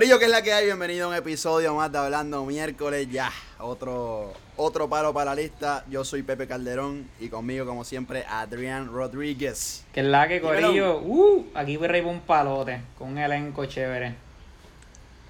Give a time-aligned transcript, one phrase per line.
[0.00, 0.64] Corillo, que es la que hay?
[0.64, 3.06] Bienvenido a un episodio más de Hablando Miércoles.
[3.10, 5.84] Ya, otro, otro palo para la lista.
[5.90, 9.84] Yo soy Pepe Calderón y conmigo, como siempre, Adrián Rodríguez.
[9.92, 11.00] Que es la que, Corillo.
[11.00, 14.14] Uh, aquí voy a un palote con un elenco chévere.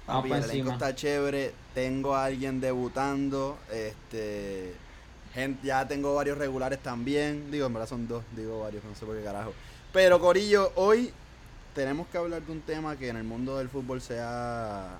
[0.07, 0.73] Vamos Papi, el elenco encima.
[0.75, 1.51] está chévere.
[1.73, 3.57] Tengo a alguien debutando.
[3.69, 4.73] Este.
[5.33, 7.51] Gente, ya tengo varios regulares también.
[7.51, 8.23] Digo, en verdad son dos.
[8.37, 9.51] Digo varios, no sé por qué carajo.
[9.91, 11.11] Pero, Corillo, hoy
[11.73, 14.97] tenemos que hablar de un tema que en el mundo del fútbol se ha,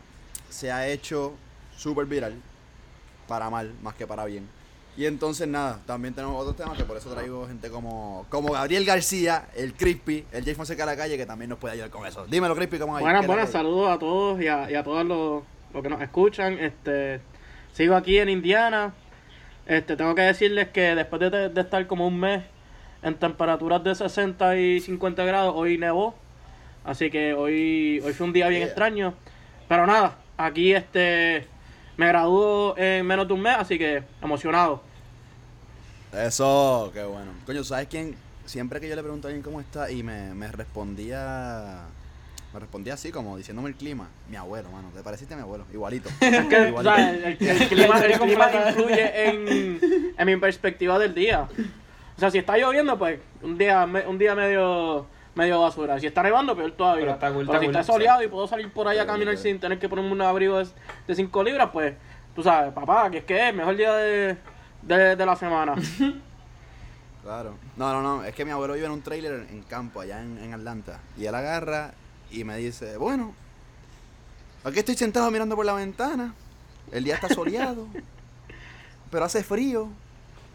[0.50, 1.34] se ha hecho
[1.78, 2.36] súper viral.
[3.28, 4.48] Para mal, más que para bien.
[4.98, 8.84] Y entonces, nada, también tenemos otros temas que por eso traigo gente como, como Gabriel
[8.84, 12.06] García, el Crispy, el Jay Fonseca de la calle, que también nos puede ayudar con
[12.06, 12.26] eso.
[12.28, 13.02] Dímelo, Crispy, ¿cómo hay?
[13.02, 15.44] Buenas, ¿Qué es la buenas, saludos a todos y a, y a todos los,
[15.74, 16.60] los que nos escuchan.
[16.60, 17.22] Este,
[17.72, 18.94] sigo aquí en Indiana.
[19.66, 22.44] Este, tengo que decirles que después de, de estar como un mes
[23.02, 26.16] en temperaturas de 60 y 50 grados, hoy nevó.
[26.84, 28.68] Así que hoy, hoy fue un día bien Yeah.
[28.68, 29.14] extraño.
[29.68, 31.48] Pero nada, aquí este
[31.98, 34.82] me graduó en menos de un mes, así que emocionado.
[36.14, 37.32] Eso, qué bueno.
[37.46, 38.16] Coño, ¿sabes quién?
[38.46, 41.84] Siempre que yo le pregunto a alguien cómo está y me, me respondía.
[42.54, 44.10] Me respondía así, como diciéndome el clima.
[44.30, 44.90] Mi abuelo, mano.
[44.94, 45.66] ¿Te pareciste a mi abuelo?
[45.74, 46.10] Igualito.
[46.76, 47.38] O sea, el, el
[47.70, 51.48] clima, el clima influye en, en mi perspectiva del día.
[52.18, 56.00] O sea, si está lloviendo, pues un día me- un día medio medio basura.
[56.00, 57.02] Si está nevando, peor todavía.
[57.02, 57.76] Pero está cool, Pero está si cool.
[57.76, 60.58] está soleado y puedo salir por ahí a caminar sin tener que ponerme un abrigo
[60.60, 61.96] de 5 libras, pues
[62.36, 64.38] tú sabes, papá, que es que es mejor día de,
[64.82, 65.76] de, de la semana.
[67.24, 67.54] Claro.
[67.78, 68.24] No, no, no.
[68.24, 71.02] Es que mi abuelo vive en un trailer en campo, allá en, en Atlanta.
[71.16, 71.94] Y él agarra
[72.32, 73.36] y me dice: Bueno,
[74.64, 76.34] aquí estoy sentado mirando por la ventana.
[76.92, 77.86] El día está soleado.
[79.12, 79.90] pero hace frío.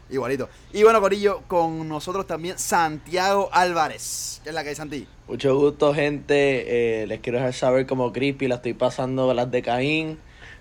[0.08, 0.48] Igualito.
[0.72, 4.40] Y bueno, Corillo, con nosotros también Santiago Álvarez.
[4.44, 5.06] ¿Qué es la que hay, Santi?
[5.26, 7.02] Mucho gusto, gente.
[7.02, 10.19] Eh, les quiero dejar saber como Crispy la estoy pasando las de Caín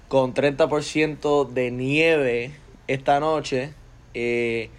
[0.07, 2.51] con 30% de nieve
[2.87, 3.73] esta noche.
[4.13, 4.69] eh,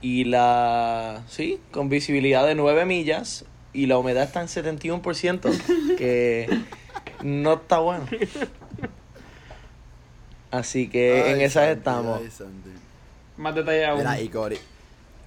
[0.00, 1.24] y la.
[1.28, 3.44] Sí, con visibilidad de 9 millas.
[3.72, 6.48] Y la humedad está en 71%, que
[7.22, 8.06] no está bueno.
[10.50, 12.20] Así que Ay, en esas Santi, estamos.
[12.22, 12.28] ay.
[13.38, 13.98] Más detallado.
[13.98, 14.58] Mira, y Cori.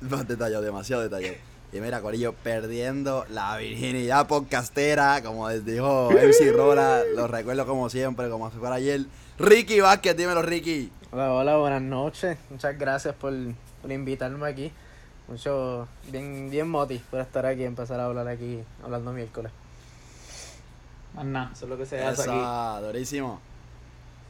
[0.01, 1.35] Más detallado, demasiado detallado.
[1.73, 7.89] Y mira, Corillo, perdiendo la virginidad podcastera, como les dijo MC Rola, lo recuerdo como
[7.89, 9.05] siempre, como si fuera ayer.
[9.39, 10.91] Ricky Vázquez, dímelo, Ricky.
[11.11, 12.37] Hola, hola, buenas noches.
[12.49, 13.33] Muchas gracias por,
[13.81, 14.73] por invitarme aquí.
[15.29, 19.53] Mucho, bien, bien moti por estar aquí, empezar a hablar aquí, hablando miércoles.
[21.13, 21.51] Más nada.
[21.53, 22.37] Eso es lo que se hace aquí.
[22.37, 23.39] Esa, durísimo.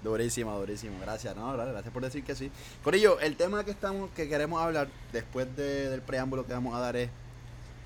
[0.03, 0.97] Durísimo, durísimo.
[1.01, 2.51] Gracias, no, Gra- gracias por decir que sí.
[2.83, 6.79] Corillo, el tema que estamos, que queremos hablar después de- del preámbulo que vamos a
[6.79, 7.09] dar es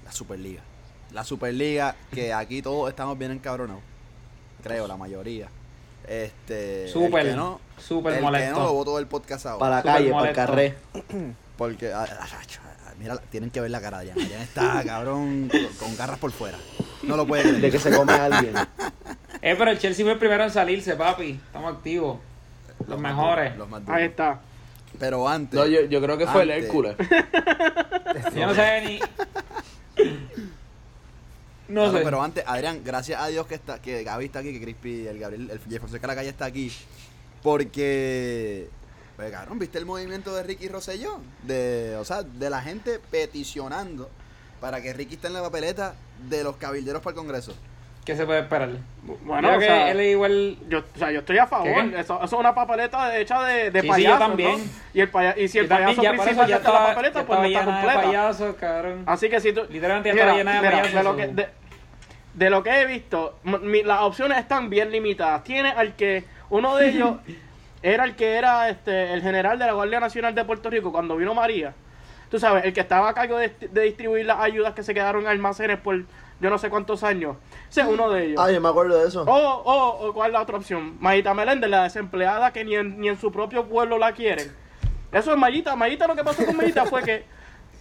[0.05, 0.61] la Superliga.
[1.11, 3.83] La Superliga, que aquí todos estamos bien encabronados.
[4.63, 5.47] Creo, la mayoría.
[6.07, 6.85] Este.
[6.85, 8.59] El que no, súper el que molesto.
[8.59, 9.59] no lo votó el podcast ahora.
[9.59, 10.75] Para la calle, para el carré.
[11.57, 14.19] Porque, ah, ah, ah, mira, tienen que ver la cara de Jan.
[14.29, 16.57] Jan está, cabrón, con, con garras por fuera.
[17.03, 17.61] No lo puede creer.
[17.61, 18.53] De que se come a alguien.
[19.45, 21.39] Eh, pero el Chelsea fue el primero en salirse, papi.
[21.45, 22.17] Estamos activos.
[22.88, 23.56] Los más mejores.
[23.56, 23.69] Los.
[23.88, 24.39] Ahí está.
[24.97, 25.59] Pero antes.
[25.59, 26.50] No, yo, yo creo que fue el.
[26.50, 26.95] Hércules.
[28.35, 29.00] Yo no sé ni.
[31.67, 32.03] No Claro, sé.
[32.03, 35.19] Pero antes, Adrián, gracias a Dios que está, que Gaby está aquí, que Crispy, el
[35.19, 36.72] Gabriel, el Jeff Fonseca la calle está aquí.
[37.44, 38.67] Porque,
[39.16, 41.19] pues, cabrón, ¿viste el movimiento de Ricky Rosselló?
[41.44, 44.09] De, o sea, de la gente peticionando
[44.59, 45.94] para que Ricky esté en la papeleta
[46.29, 47.53] de los cabilderos para el Congreso.
[48.05, 48.69] ¿Qué se puede esperar?
[49.23, 50.57] Bueno, o sea, él es igual.
[50.69, 51.67] Yo, o sea, yo estoy a favor.
[51.67, 54.59] Eso, eso es una papeleta hecha de, de Sí, sí, yo también.
[54.59, 54.63] ¿no?
[54.93, 57.19] Y, el paya- y si el Yo también, payaso eso principal ya está la papeleta,
[57.21, 58.55] ya pues no está de completa.
[58.59, 59.03] cabrón.
[59.07, 59.61] Así que si tú.
[59.69, 61.47] Literalmente ya estaba llena de payasos, De lo, que, de,
[62.35, 65.44] de lo que he visto, mi- las opciones están bien limitadas.
[65.44, 66.23] Tiene al que.
[66.51, 67.15] Uno de ellos
[67.81, 71.15] era el que era este el general de la Guardia Nacional de Puerto Rico cuando
[71.17, 71.73] vino María.
[72.29, 75.24] Tú sabes, el que estaba a cargo de, de distribuir las ayudas que se quedaron
[75.24, 76.03] en almacenes por
[76.41, 77.38] yo no sé cuántos años.
[77.81, 78.39] Ese es uno de ellos.
[78.42, 79.24] Ah, yo me acuerdo de eso.
[79.24, 80.95] O, o, o, ¿cuál es la otra opción?
[81.00, 84.51] Mayita Meléndez, la desempleada que ni en, ni en su propio pueblo la quieren.
[85.12, 85.75] Eso es Mayita.
[85.75, 87.25] Mayita lo que pasó con Mayita fue que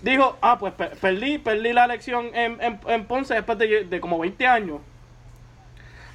[0.03, 4.01] dijo, ah, pues per- perdí, perdí la elección en, en, en Ponce después de, de
[4.01, 4.81] como 20 años.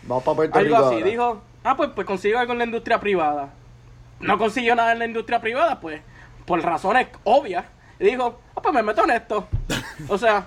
[0.03, 0.95] Vamos para Puerto Algo Rico así.
[0.95, 1.05] ahora.
[1.09, 3.49] Dijo, ah, pues, pues consigo algo en la industria privada.
[4.19, 6.01] No consiguió nada en la industria privada, pues,
[6.45, 7.65] por razones obvias.
[7.99, 9.47] Y dijo, ah, pues me meto en esto.
[10.07, 10.43] O sea,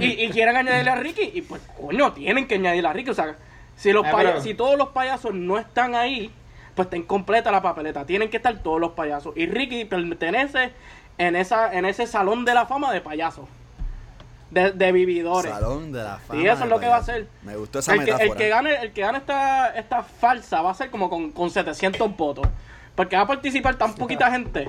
[0.00, 3.10] y, y quieren añadirle a Ricky, y pues, coño, tienen que añadirle a Ricky.
[3.10, 3.36] O sea,
[3.76, 6.30] si, los Ah, paya- si todos los payasos no están ahí,
[6.74, 8.04] pues está incompleta la papeleta.
[8.06, 9.36] Tienen que estar todos los payasos.
[9.36, 10.72] Y Ricky pertenece
[11.18, 13.46] en esa en ese salón de la fama de payasos.
[14.50, 15.52] de, de vividores.
[15.52, 16.40] Salón de la fama.
[16.42, 17.28] Y eso es lo que va a hacer.
[17.42, 18.30] Me gustó esa El que, metáfora.
[18.32, 21.50] el que gane, el que gane esta, esta falsa va a ser como con, con
[21.50, 22.46] 700 votos.
[22.96, 24.68] Porque va a participar tan poquita gente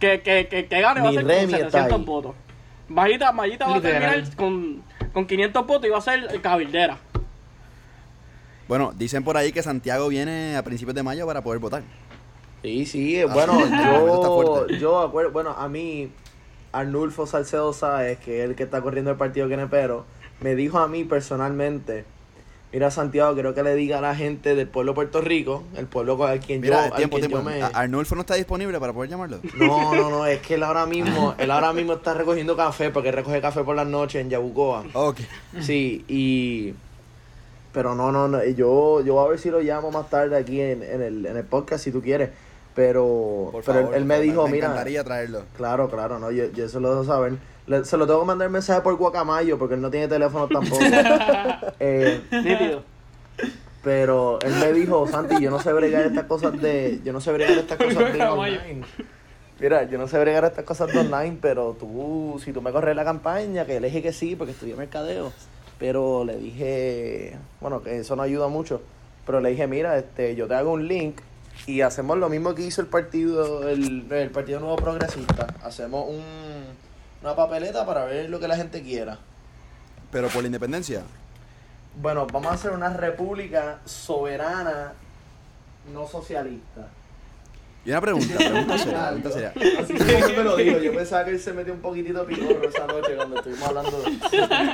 [0.00, 2.04] que, que, que, que gane va a ser Remy con está 700 ahí.
[2.04, 2.34] votos.
[2.88, 4.82] Mayita, Mayita va a terminar con,
[5.12, 6.98] con 500 votos y va a ser cabildera.
[8.68, 11.82] Bueno, dicen por ahí que Santiago viene a principios de mayo para poder votar.
[12.62, 16.10] Sí, sí, eh, bueno, Eso está yo, yo acuerdo, bueno, a mí,
[16.72, 20.06] Arnulfo Salcedo Sáez, que es el que está corriendo el partido Quenepero,
[20.40, 22.06] me dijo a mí personalmente,
[22.74, 25.86] mira Santiago, quiero que le diga a la gente del pueblo de Puerto Rico, el
[25.86, 27.48] pueblo con- al quien Mira, yo, al tiempo, quien tiempo.
[27.50, 27.62] yo me...
[27.62, 29.38] Arnulfo no está disponible para poder llamarlo.
[29.56, 33.08] No, no, no, es que él ahora mismo, él ahora mismo está recogiendo café, porque
[33.08, 34.84] él recoge café por las noches en Yabucoa.
[34.92, 35.20] Ok.
[35.60, 36.74] Sí, y...
[37.72, 40.82] Pero no, no, no, yo, yo a ver si lo llamo más tarde aquí en,
[40.82, 42.30] en, el, en el podcast si tú quieres.
[42.74, 45.42] Pero, Por pero él- favor, él, me favor, dijo, me mira, encantaría traerlo.
[45.56, 47.34] claro, claro, no, yo, yo se lo dejo saber.
[47.66, 50.82] Le- se lo tengo que mandar mensaje por Guacamayo porque él no tiene teléfono tampoco.
[51.80, 52.82] Eh, Nítido.
[53.82, 57.00] pero él me dijo, Santi, yo no sé bregar estas cosas de.
[57.04, 58.82] Yo no sé bregar estas cosas de online.
[59.60, 62.96] Mira, yo no sé bregar estas cosas de online, pero tú, si tú me corres
[62.96, 65.32] la campaña, que le dije que sí, porque estudié mercadeo.
[65.78, 68.80] Pero le dije, bueno, que eso no ayuda mucho.
[69.26, 71.20] Pero le dije, mira, este, yo te hago un link
[71.66, 75.46] y hacemos lo mismo que hizo el partido, el, el Partido Nuevo Progresista.
[75.62, 76.22] Hacemos un,
[77.24, 79.18] una papeleta para ver lo que la gente quiera.
[80.12, 81.02] Pero por la independencia.
[82.00, 84.92] Bueno, vamos a hacer una república soberana,
[85.92, 86.88] no socialista.
[87.86, 89.52] Y una pregunta, pregunta seria, pregunta seria.
[89.80, 92.86] Así como me lo dijo, yo pensaba que él se metió un poquitito picorro esa
[92.86, 94.02] noche cuando estuvimos hablando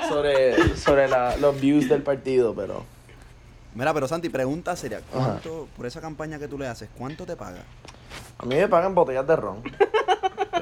[0.08, 2.84] sobre, sobre la- los views del partido, pero...
[3.76, 5.00] Mira, pero Santi, pregunta seria.
[5.12, 7.62] ¿Cuánto, por esa campaña que tú le haces, cuánto te paga?
[8.38, 9.62] A mí me pagan botellas de ron.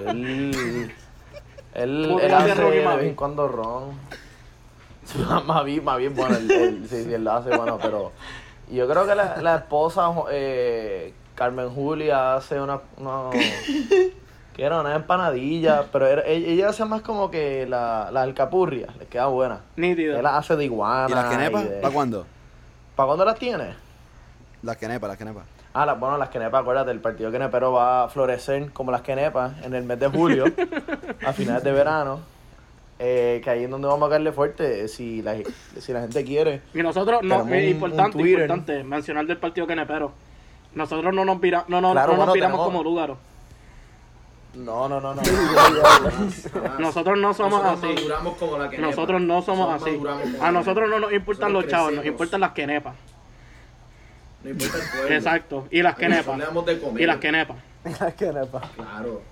[0.06, 0.92] Él,
[1.74, 2.96] él, él hace ron y de Mavi.
[2.98, 3.92] vez en cuando ron.
[5.46, 8.12] Más bien, más bien bueno, él, él- sí, sí, él lo hace bueno, pero
[8.70, 13.30] yo creo que la, la esposa, eh, Carmen Julia, hace una, una
[14.54, 18.88] que era una empanadilla, pero era- ella, ella hace más como que la, la alcapurria,
[18.98, 19.60] le queda buena.
[19.76, 20.16] Nítido.
[20.16, 21.06] Él las hace de iguana.
[21.08, 21.64] ¿Y las quenepas?
[21.70, 22.26] de- ¿Para cuándo?
[22.94, 23.74] ¿Para cuándo las tiene?
[24.62, 25.44] Las quenepas, las quenepas.
[25.74, 29.52] Ah, las, bueno, las quenepas, acuérdate, el partido quenepero va a florecer como las quenepas
[29.62, 30.44] en el mes de julio,
[31.26, 32.20] a finales de verano.
[33.00, 35.36] Eh, que ahí es donde vamos a caerle fuerte, eh, si la,
[35.78, 36.62] si la gente quiere.
[36.74, 40.10] Y nosotros, no, es un- importante, mencionar del partido Quenepero.
[40.74, 43.16] Nosotros no nos, vira, no, no, Claro, no nos tenemos- como Lúgaro.
[44.54, 45.22] No, no, no, no.
[46.80, 47.94] Nosotros no somos así.
[48.38, 48.68] como la.
[48.78, 50.36] Nosotros no somos Nosotros así.
[50.40, 52.94] A nosotros no nos importan Nosotros los chavos, nos importan las quenepas.
[54.44, 55.14] No importa el pueblo.
[55.16, 55.68] Exacto.
[55.70, 56.38] Y las quenepas.
[56.98, 57.56] Y las quenepas.
[58.18, 58.70] Quenepa.
[58.76, 59.22] Claro,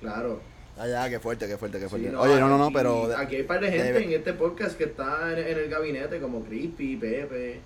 [0.00, 0.40] claro.
[0.78, 2.08] Ah, ya, qué fuerte, qué fuerte, qué fuerte.
[2.10, 3.06] Sí, Oye, no, no, no, pero...
[3.08, 5.68] de- Aquí hay un par de gente en este podcast que está en, en el
[5.68, 7.60] gabinete, como Crispy, Pepe,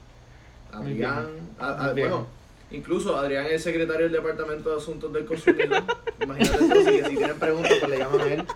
[0.72, 1.26] Adrián.
[1.58, 2.08] a- a- Muy bien.
[2.10, 2.26] bueno,
[2.70, 5.82] incluso Adrián es secretario del Departamento de Asuntos del Consumidor.
[6.20, 8.46] Imagínate entonces que si tienen preguntas, pues le llaman a él.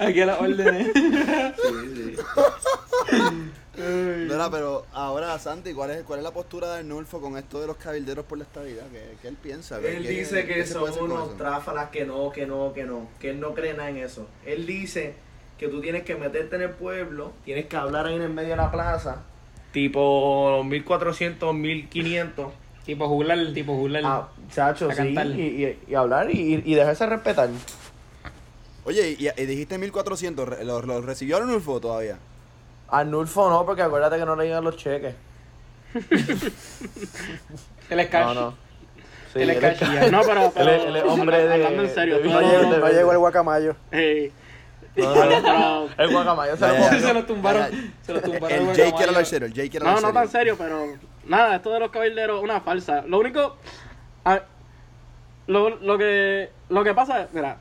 [0.00, 0.90] Aquí a las órdenes.
[0.94, 2.16] Sí, sí.
[3.76, 7.66] Mira, pero ahora, Santi, ¿cuál es, ¿cuál es la postura de Arnulfo con esto de
[7.66, 8.84] los cabilderos por la estabilidad?
[8.92, 9.80] ¿Qué, qué él piensa?
[9.80, 13.08] ¿Qué- Él qué- dice qué que son unos tráfalas que no, que no, que no,
[13.18, 14.28] que él no cree nada en eso.
[14.44, 15.14] Él dice
[15.58, 18.50] que tú tienes que meterte en el pueblo, tienes que hablar ahí en el medio
[18.50, 19.22] de la plaza,
[19.72, 22.52] tipo 1400, 1500.
[22.84, 24.02] tipo juglar, tipo juglar.
[24.04, 27.48] Ah, chacho, A sí, y, y- y hablar y, y dejarse respetar.
[28.84, 32.18] Oye, y, y dijiste 1400, ¿re- ¿lo, lo recibió Arnulfo todavía?
[32.92, 35.14] Arnulfo no, porque acuérdate que no le llegan los cheques.
[37.90, 38.26] El es cash.
[38.26, 38.54] No, no.
[39.32, 39.94] Sí, Él es él es cash.
[39.98, 40.10] cash.
[40.10, 42.88] No, pero, pero es hombre de- hablando en serio, de todo- Valle No, de- no
[42.88, 43.76] llegó el guacamayo.
[43.90, 44.30] eh,
[44.96, 47.92] No, no, pero- El guacamayo se lo se lo tumbaron.
[48.02, 48.50] Se lo tumbaron.
[48.68, 50.84] El Jake era lo serio, el Jake era no, lo no tan serio, pero
[51.26, 53.02] nada, esto de los cabilderos una falsa.
[53.06, 53.56] Lo único,
[54.24, 54.42] a-
[55.46, 57.56] lo, lo que lo que pasa, es, mira,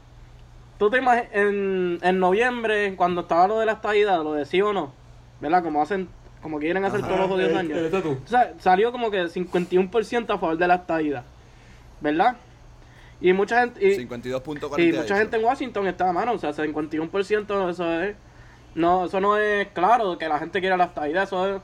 [0.77, 4.61] tú te imaginas en, en noviembre cuando estaba lo de la estadidad, lo de sí
[4.61, 4.93] o no,
[5.41, 5.63] ¿verdad?
[5.63, 6.07] Como hacen,
[6.41, 7.07] como quieren hacer Ajá.
[7.07, 7.77] todos los jodidos El- años.
[7.79, 8.17] estatus.
[8.25, 11.23] O sea, salió como que 51% a favor de la estadidad,
[11.99, 12.35] ¿verdad?
[13.19, 14.79] Y mucha gente y, 52.48.
[14.79, 18.15] y mucha gente en Washington está a mano, o sea, 51% eso es
[18.73, 21.61] no, eso no es claro que la gente quiere la estadidad, eso es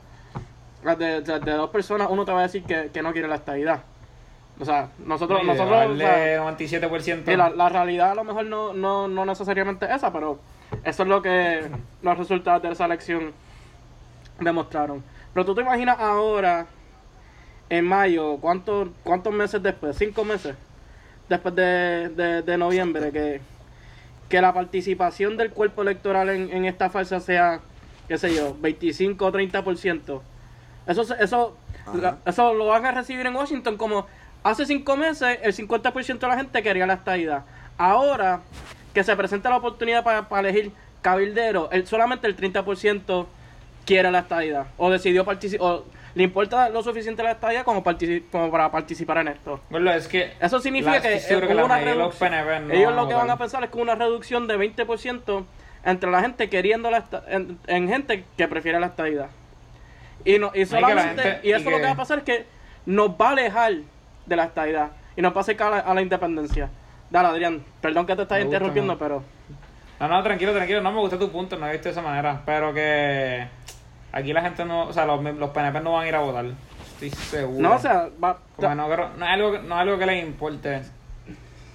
[0.98, 3.36] de, de- de dos personas uno te va a decir que, que no quiere la
[3.36, 3.82] estadidad.
[4.60, 7.32] O sea, nosotros, Sí, nosotros, o sea, darle 97%.
[7.32, 10.38] y la, la realidad a lo mejor no, no, no necesariamente es esa, pero
[10.84, 11.68] eso es lo que
[12.02, 13.32] los resultados de esa elección
[14.40, 15.02] demostraron.
[15.34, 16.66] Pero tú te imaginas ahora,
[17.70, 19.96] en mayo, ¿cuántos, cuántos meses después?
[19.96, 20.54] ¿Cinco meses?
[21.28, 23.40] Después de, de, de noviembre, que,
[24.28, 27.60] que la participación del cuerpo electoral en, en esta farsa sea,
[28.08, 30.20] qué sé yo, 25 o 30%.
[30.86, 31.56] Eso, eso,
[31.94, 34.06] la- eso lo van a recibir en Washington como
[34.42, 37.44] hace cinco meses el 50% de la gente quería la estadidad.
[37.76, 38.40] Ahora
[38.94, 43.26] que se presenta la oportunidad para, elegir cabildero, el, solamente el 30%
[43.88, 45.78] quiere la estadidad o decidió participar,
[46.14, 49.60] le importa lo suficiente la estadidad como, partici- como para participar en esto.
[49.70, 50.32] Bueno, es que.
[50.40, 52.30] Eso significa que, hubo una reducción.
[52.68, 55.44] No Ellos lo que van a pensar es que una reducción de 20%
[55.84, 59.28] entre la gente queriendo la en, en gente que prefiere la estadidad.
[60.24, 62.46] Y, no, y solamente, gente- y eso y lo que va a pasar es que
[62.86, 63.72] nos va a alejar
[64.26, 66.68] de la estadidad y nos va a acercar a la, a la independencia.
[67.10, 69.22] Dale, Adrián, perdón que te estás interrumpiendo, pero
[70.00, 70.80] No, no, tranquilo, tranquilo.
[70.82, 72.42] No me gusta tu punto, no he visto de esa manera.
[72.44, 73.46] Pero que.
[74.12, 74.86] Aquí la gente no.
[74.88, 76.46] O sea, los, los PNP no van a ir a votar.
[76.94, 77.60] Estoy seguro.
[77.68, 80.06] no, o sea, va, Porque no, creo- no es algo, que- no es algo que
[80.06, 80.82] les importe.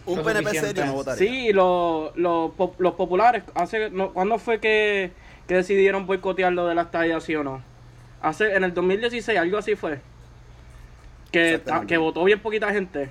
[0.05, 0.67] Un Lo PNP suficiente.
[0.69, 1.17] serio no votaría.
[1.29, 5.11] Sí, los los los populares, hace, no, ¿cuándo fue que,
[5.47, 7.61] que decidieron boicotear lo de la estadía, sí o no?
[8.21, 10.01] Hace, en el 2016, algo así fue.
[11.31, 13.09] Que, que votó bien poquita gente.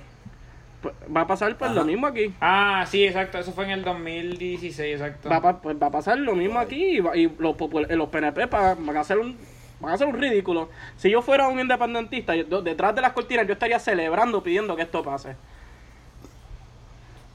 [1.15, 1.79] Va a pasar pues Ajá.
[1.79, 2.33] lo mismo aquí.
[2.41, 3.37] Ah, sí, exacto.
[3.37, 5.29] Eso fue en el 2016, exacto.
[5.29, 7.55] Va, a pues va a pasar lo mismo aquí y, va- y los,
[7.89, 9.37] eh, los PNP van a hacer un
[9.79, 10.69] van a hacer un ridículo.
[10.97, 14.83] Si yo fuera un independentista, yo- detrás de las cortinas yo estaría celebrando pidiendo que
[14.83, 15.35] esto pase.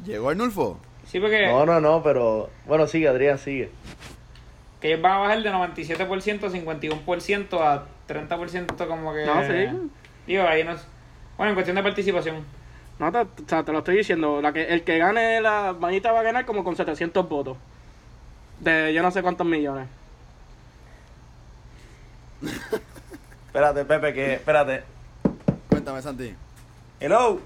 [0.04, 0.78] ¿Llegó el Nulfo?
[1.06, 2.50] Sí, porque No, no, no, pero.
[2.66, 3.70] Bueno, sigue, Adrián, sigue.
[4.80, 9.26] que ellos van a bajar de 97% a 51% a 30% como que...
[9.26, 9.90] No, sí.
[10.26, 10.86] Digo, ahí no es...
[11.36, 12.44] Bueno, en cuestión de participación.
[12.98, 14.40] No, te, o sea, te lo estoy diciendo.
[14.42, 17.56] La que, el que gane la manita va a ganar como con 700 votos.
[18.60, 19.88] De yo no sé cuántos millones.
[23.46, 24.34] Espérate, Pepe, que.
[24.34, 24.82] Espérate.
[25.68, 26.34] Cuéntame, Santi.
[27.00, 27.40] Hello.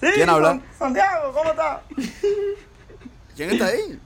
[0.00, 0.52] Sí, ¿Quién habla?
[0.52, 1.80] San- Santiago, ¿cómo estás?
[3.36, 4.00] ¿Quién está ahí?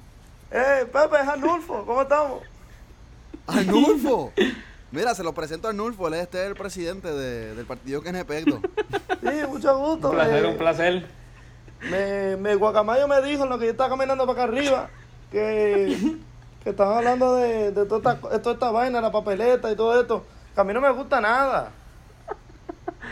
[0.51, 2.43] Eh, Pepe, es Arnulfo, ¿cómo estamos?
[3.47, 4.33] ¡Arnulfo!
[4.95, 6.07] Mira, se lo presento a Arnulfo.
[6.09, 8.61] Él es este el presidente de- del partido Kenepecto.
[9.25, 10.11] Sí, mucho gusto.
[10.11, 11.07] Un placer, eh, un placer.
[11.91, 14.91] Me, me Guacamayo me dijo en lo que yo estaba caminando para acá arriba
[15.33, 16.17] que,
[16.63, 19.99] que estaban hablando de, de toda, esta, de toda esta vaina, la papeleta y todo
[19.99, 20.25] esto.
[20.55, 21.73] Que a mí no me gusta nada.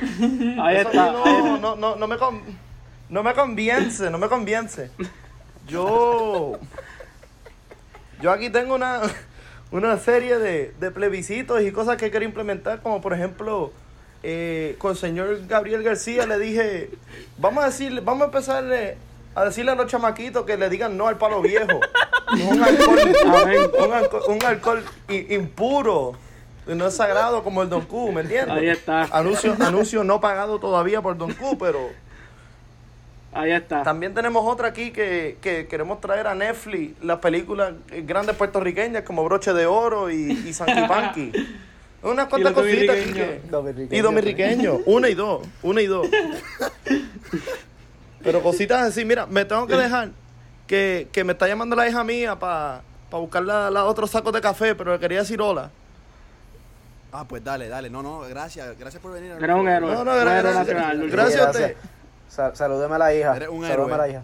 [0.62, 1.12] Ahí Eso está.
[1.12, 2.42] no, no, no, no me con-
[3.08, 4.90] no me convience, no me convience.
[5.66, 6.58] Yo.
[8.20, 9.00] Yo aquí tengo una,
[9.72, 13.72] una serie de, de plebiscitos y cosas que quiero implementar, como por ejemplo,
[14.22, 16.90] eh, con el señor Gabriel García le dije,
[17.38, 18.96] vamos a decirle, vamos a empezarle
[19.34, 21.80] a decirle a los chamaquitos que le digan no al palo viejo.
[22.50, 26.12] un alcohol, un alcohol, un alcohol i- impuro.
[26.66, 28.56] No es sagrado como el Don Q, ¿me entiendes?
[28.56, 29.02] Ahí está.
[29.10, 31.88] Anuncio, anuncio no pagado todavía por Don Q, pero
[33.34, 33.82] Ahí está.
[33.82, 37.72] también tenemos otra aquí que, que queremos traer a Netflix, las películas
[38.04, 41.32] grandes puertorriqueñas como Broche de Oro y, y Sanky Panky.
[42.02, 43.20] Unas cuantas cositas aquí.
[43.90, 46.08] Y dominiqueño, una y dos, una y dos.
[48.22, 50.10] Pero cositas así, mira, me tengo que dejar
[50.66, 54.40] que, que me está llamando la hija mía para buscar la, la otros sacos de
[54.40, 55.70] café, pero le quería decir hola.
[57.12, 57.90] Ah, pues dale, dale.
[57.90, 58.78] No, no, gracias.
[58.78, 59.32] Gracias por venir.
[59.40, 59.92] Era un héroe.
[59.92, 60.66] No, no, un gracias, héroe gracias.
[60.76, 61.00] nacional.
[61.00, 61.16] Dulce.
[61.16, 61.76] Gracias a usted.
[62.32, 63.36] Sa- salúdeme a la hija.
[63.36, 64.22] Eres un Salúdeme a la héroe.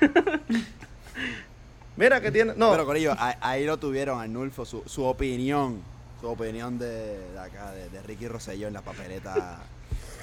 [0.00, 0.40] hija.
[1.96, 2.54] Mira que tiene...
[2.56, 5.80] No, Pero, Corillo, ahí, ahí lo tuvieron, Arnulfo, su, su opinión.
[6.20, 9.58] Su opinión de, de acá, de, de Ricky Rosselló en la papeleta.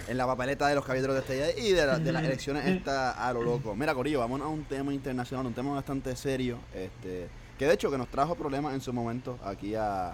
[0.08, 3.12] En la papeleta de los caballeros de Estella y de, la- de las elecciones está
[3.28, 3.76] a lo loco.
[3.76, 6.58] Mira, Corillo, vamos a un tema internacional, un tema bastante serio.
[6.74, 7.28] Este,
[7.60, 10.14] que de hecho que nos trajo problemas en su momento aquí a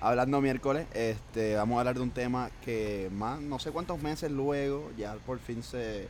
[0.00, 0.86] hablando miércoles.
[0.94, 5.14] Este, vamos a hablar de un tema que más, no sé cuántos meses luego, ya
[5.26, 6.08] por fin se.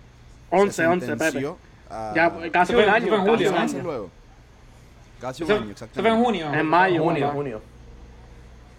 [0.50, 1.54] 11, se 11, Pepe.
[1.90, 2.96] a- Ya, casi Eso un año.
[2.96, 3.60] eso fue en casi julio, un ¿no?
[3.62, 3.82] meses año.
[3.84, 4.10] luego.
[5.20, 6.00] Casi un Eso, año, eso exactamente.
[6.10, 6.54] fue en junio.
[6.60, 7.02] En mayo.
[7.02, 7.62] junio, junio.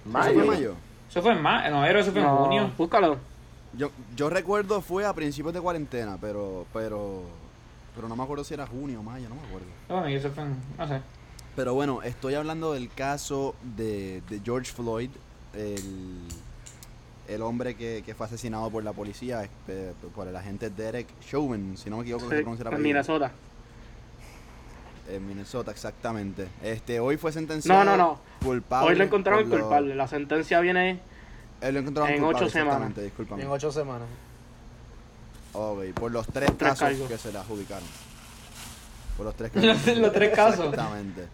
[0.06, 0.74] ¿Eso fue en mayo?
[1.10, 1.72] Eso fue en mayo.
[1.72, 2.72] No, era eso fue en junio.
[2.78, 3.18] Búscalo.
[3.78, 7.22] Yo, yo recuerdo fue a principios de cuarentena, pero, pero,
[7.96, 9.68] pero no me acuerdo si era junio o mayo, no me acuerdo.
[9.88, 11.00] Bueno, y eso fue en, no sé.
[11.56, 15.10] Pero bueno, estoy hablando del caso de, de George Floyd,
[15.54, 16.22] el,
[17.34, 21.78] el hombre que, que fue asesinado por la policía, eh, por el agente Derek Chauvin,
[21.78, 22.82] si no me equivoco que se pronuncia en.
[22.82, 23.32] Minnesota.
[25.10, 26.48] En Minnesota, exactamente.
[26.64, 28.20] Este, hoy fue sentenciado No, no, no.
[28.46, 28.92] culpable.
[28.92, 29.96] Hoy lo encontraron lo- culpable.
[29.96, 31.00] La sentencia viene
[31.62, 32.92] Él lo encontraron en culpable, ocho semanas.
[33.40, 34.08] En ocho semanas.
[35.54, 37.08] Ok, por los tres Tres casos cargos.
[37.10, 37.84] que se le adjudicaron.
[39.18, 40.66] Por los tres Los- los tres casos.
[40.66, 41.28] Exactamente.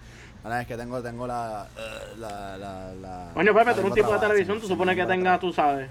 [0.44, 3.94] Ahora es que tengo, tengo la, eh, la, la, la- Coño, Pepe, tú eres un
[3.94, 5.90] tipo de televisión, tú supones que me tenga, va tú sabes,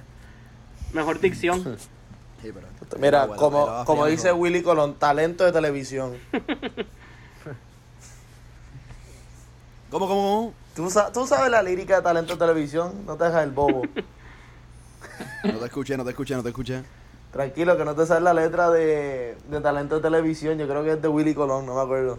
[0.93, 1.77] mejor dicción.
[2.43, 2.67] Sí, pero-
[3.01, 4.41] Mira, como, bueno, como dice mejor.
[4.43, 6.15] Willy Colón, talento de televisión.
[9.91, 10.55] ¿Cómo, cómo, cómo?
[10.75, 13.83] ¿Tú, sa- tú sabes la lírica de talento de televisión, no te dejas el bobo.
[15.45, 16.83] No te escuché, no te escuché, no te escuché.
[17.33, 20.59] Tranquilo, que no te sabes la letra de, de talento de televisión.
[20.59, 22.19] Yo creo que es de Willy Colón, no me acuerdo.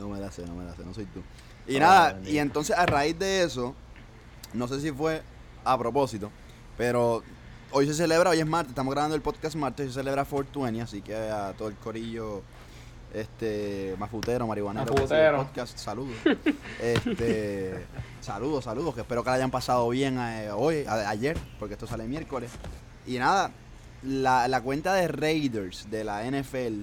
[0.00, 1.20] No me la sé, no me la sé, no soy tú.
[1.66, 2.32] Y Ah, nada, bendito.
[2.32, 3.74] y entonces a raíz de eso,
[4.54, 5.22] no sé si fue
[5.64, 6.30] a propósito,
[6.76, 7.22] pero
[7.70, 11.02] hoy se celebra, hoy es martes, estamos grabando el podcast martes, se celebra 420, así
[11.02, 12.42] que a todo el corillo
[13.12, 15.46] este mafutero, marihuanero, que sigue el Mafutero.
[15.48, 16.14] podcast, saludos.
[16.80, 17.84] Este,
[18.20, 21.86] saludos, saludos, que espero que la hayan pasado bien eh, hoy, a- ayer, porque esto
[21.86, 22.50] sale miércoles.
[23.06, 23.50] Y nada,
[24.02, 26.82] la, la cuenta de Raiders de la NFL,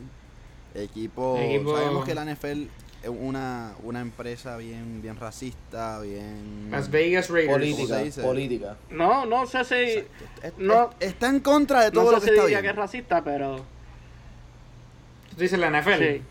[0.76, 2.68] equipo, Equipo- sabemos que la NFL
[3.08, 6.70] una, una empresa bien, bien racista, bien...
[6.72, 7.54] Las Vegas Raiders.
[7.54, 8.78] Política, política.
[8.90, 9.76] No, no sé si.
[9.76, 12.62] Es- no- es- está en contra de todo No lo sé que si está diría
[12.62, 12.72] bien.
[12.74, 13.58] que es racista, pero.
[15.30, 16.00] Tú dices la NFL.
[16.04, 16.22] Sí.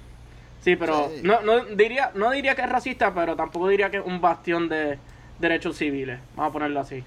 [0.62, 1.20] Sí, pero Sí.
[1.22, 4.68] No, no, diría, no diría que es racista, pero tampoco diría que es un bastión
[4.68, 4.98] de
[5.38, 6.18] derechos civiles.
[6.34, 7.04] Vamos a ponerlo así.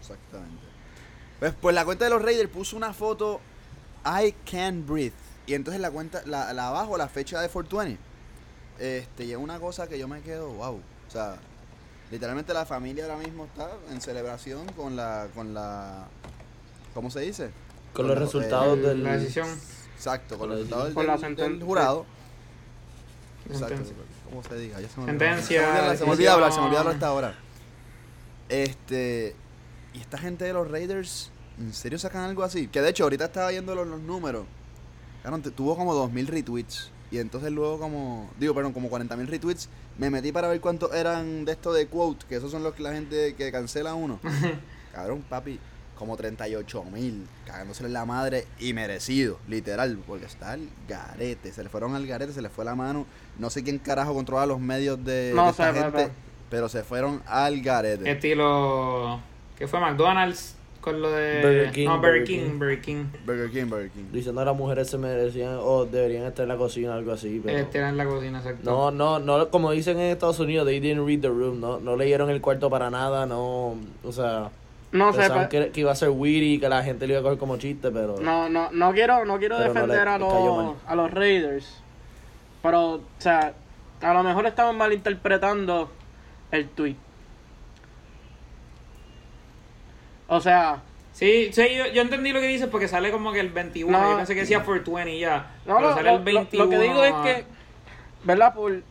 [0.00, 0.62] Exactamente.
[1.40, 3.40] Pues, pues la cuenta de los Raiders puso una foto
[4.06, 5.12] I can't breathe.
[5.46, 8.00] Y entonces la cuenta, la, la abajo, la fecha de 420.
[8.78, 10.74] Este, y es una cosa que yo me quedo, wow.
[10.76, 11.36] O sea,
[12.10, 16.06] literalmente la familia ahora mismo está en celebración con la, con la,
[16.94, 17.50] ¿cómo se dice?
[17.92, 19.04] Con los lo- resultados El- del...
[19.04, 19.48] La decisión.
[19.96, 21.16] Exacto, con Con los resultados del, Con la
[21.48, 22.06] del- jurado.
[23.46, 23.68] Exacto.
[23.76, 23.96] sentencia.
[24.28, 24.80] ¿Cómo se diga?
[24.80, 25.18] Ya se me olvidó.
[25.18, 26.32] Sentencia, Se me olvida, se me olvida decisión.
[26.34, 27.34] hablar, se me olvida hablar hasta ahora.
[28.48, 29.36] Este.
[29.92, 32.66] Y esta gente de los Raiders, ¿en serio sacan algo así?
[32.68, 34.46] Que de hecho, ahorita estaba viendo los, los números.
[35.24, 36.90] Claro, tuvo como 2.000 retweets.
[37.10, 39.68] Y entonces luego como, digo, perdón, como 40.000 retweets.
[39.96, 42.82] Me metí para ver cuántos eran de esto de quote, que esos son los que
[42.82, 44.20] la gente que cancela uno.
[44.92, 45.58] Cabrón, papi,
[45.96, 51.52] como 38.000, cagándosele la madre y merecido, literal, porque está al garete.
[51.52, 53.06] Se le fueron al garete, se le fue la mano.
[53.38, 56.10] No sé quién carajo controla los medios de, No de esta sé, gente,
[56.50, 58.10] pero se fueron al garete.
[58.10, 59.20] Estilo.
[59.56, 60.56] ¿Qué fue McDonald's?
[60.84, 61.40] Con lo de.
[61.40, 62.58] Burger King, no, Burger Burger King, King.
[62.58, 63.04] Burger King.
[63.24, 64.04] Burger King, Burger King.
[64.12, 67.66] Diciendo que las mujeres se merecían o deberían estar en la cocina algo así, pero...
[67.72, 68.70] Era en la cocina, exacto.
[68.70, 71.96] No, no, no, como dicen en Estados Unidos, they didn't read the room, no, no
[71.96, 74.50] leyeron el cuarto para nada, no, o sea,
[74.92, 77.38] No sé, que, que iba a ser weird que la gente lo iba a coger
[77.38, 78.16] como chiste, pero...
[78.20, 81.80] no, no, no quiero, no quiero no defender le- a, le los, a los Raiders.
[82.62, 83.54] Pero, o sea,
[84.02, 85.88] a lo mejor estaban malinterpretando
[86.50, 86.96] el tweet.
[90.36, 93.50] O sea, Sí, sí yo, yo entendí lo que dices porque sale como que el
[93.50, 93.96] 21.
[93.96, 94.10] No.
[94.10, 95.46] yo pensé que decía 420 ya.
[95.64, 96.64] No, pero no, sale lo, el lo- 21.
[96.64, 97.44] lo que digo es que,
[98.24, 98.52] ¿verdad?
[98.52, 98.82] Por,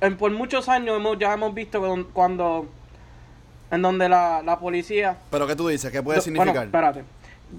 [0.00, 2.66] en, por muchos años hemos, ya hemos visto cuando, cuando-
[3.72, 5.16] en donde la, la policía...
[5.30, 5.90] Pero ¿qué tú dices?
[5.90, 6.54] ¿Qué puede lo- significar?
[6.54, 7.04] Bueno, espérate.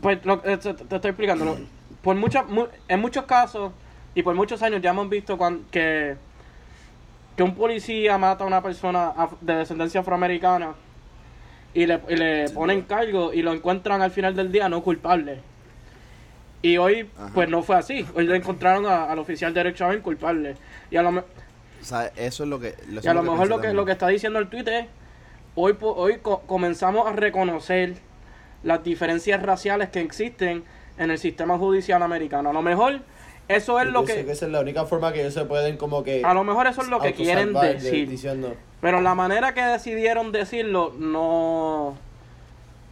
[0.01, 1.43] Pues lo- eh, te, te estoy explicando.
[1.43, 1.57] Lo-
[2.01, 3.73] Por muchas, mu- en muchos casos
[4.15, 6.15] y por muchos años ya hemos visto cuan- que,
[7.35, 10.75] que un policía mata a una persona af- de descendencia afroamericana
[11.73, 15.39] y le, y le ponen cargo y lo encuentran al final del día no culpable.
[16.61, 17.31] Y hoy, Ajá.
[17.33, 18.05] pues no fue así.
[18.15, 20.55] Hoy le encontraron a- al oficial derechamente culpable.
[20.89, 21.23] Y a lo, O
[21.81, 22.75] sea, eso es lo que...
[22.89, 23.75] y a lo que mejor lo que, también.
[23.75, 24.85] lo que está diciendo el tweet es,
[25.55, 27.95] hoy, po- hoy co- comenzamos a reconocer
[28.63, 30.63] las diferencias raciales que existen
[30.97, 32.51] en el sistema judicial americano.
[32.51, 33.01] A lo mejor
[33.49, 34.21] eso es Yo lo que...
[34.21, 36.23] esa es la única forma que ellos se pueden como que...
[36.23, 38.07] A lo mejor eso es lo que quieren decir.
[38.07, 41.97] Diciendo, Pero la manera que decidieron decirlo no...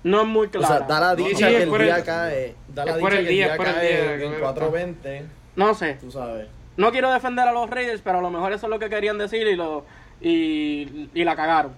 [0.03, 0.77] No es muy o clara.
[0.79, 3.19] sea, da la dicha sí, que el día el- cae, da la dicha el que
[3.19, 4.39] el día, por el cae día, en correcto.
[4.39, 5.25] 420,
[5.57, 5.97] No sé.
[6.01, 6.47] tú sabes.
[6.77, 9.19] No quiero defender a los Raiders, pero a lo mejor eso es lo que querían
[9.19, 9.85] decir y lo
[10.21, 11.73] y, y la cagaron.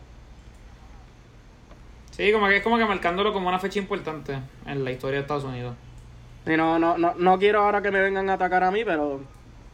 [2.12, 5.21] Sí, como que es como que marcándolo como una fecha importante en la historia de
[5.23, 5.76] Estados Unidos.
[6.45, 9.19] Y no, no, no, no quiero ahora que me vengan a atacar a mí, pero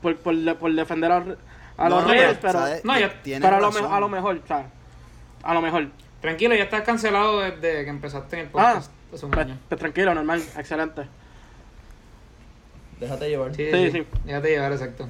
[0.01, 1.23] por, por, por defender a,
[1.79, 2.85] a No, los no, Raiders, pero, pero, ¿sabes?
[2.85, 4.69] no, ya- pero a, lo, me- a lo mejor, o sea,
[5.43, 5.87] a lo mejor.
[6.21, 9.57] Tranquilo, ya estás cancelado desde que empezaste en el podcast hace un Pues, año.
[9.69, 11.03] pues tranquilo, normal, excelente.
[12.99, 13.55] Déjate llevar.
[13.55, 14.07] Sí, Sí, sí, sí.
[14.25, 15.07] Déjate llevar, exacto.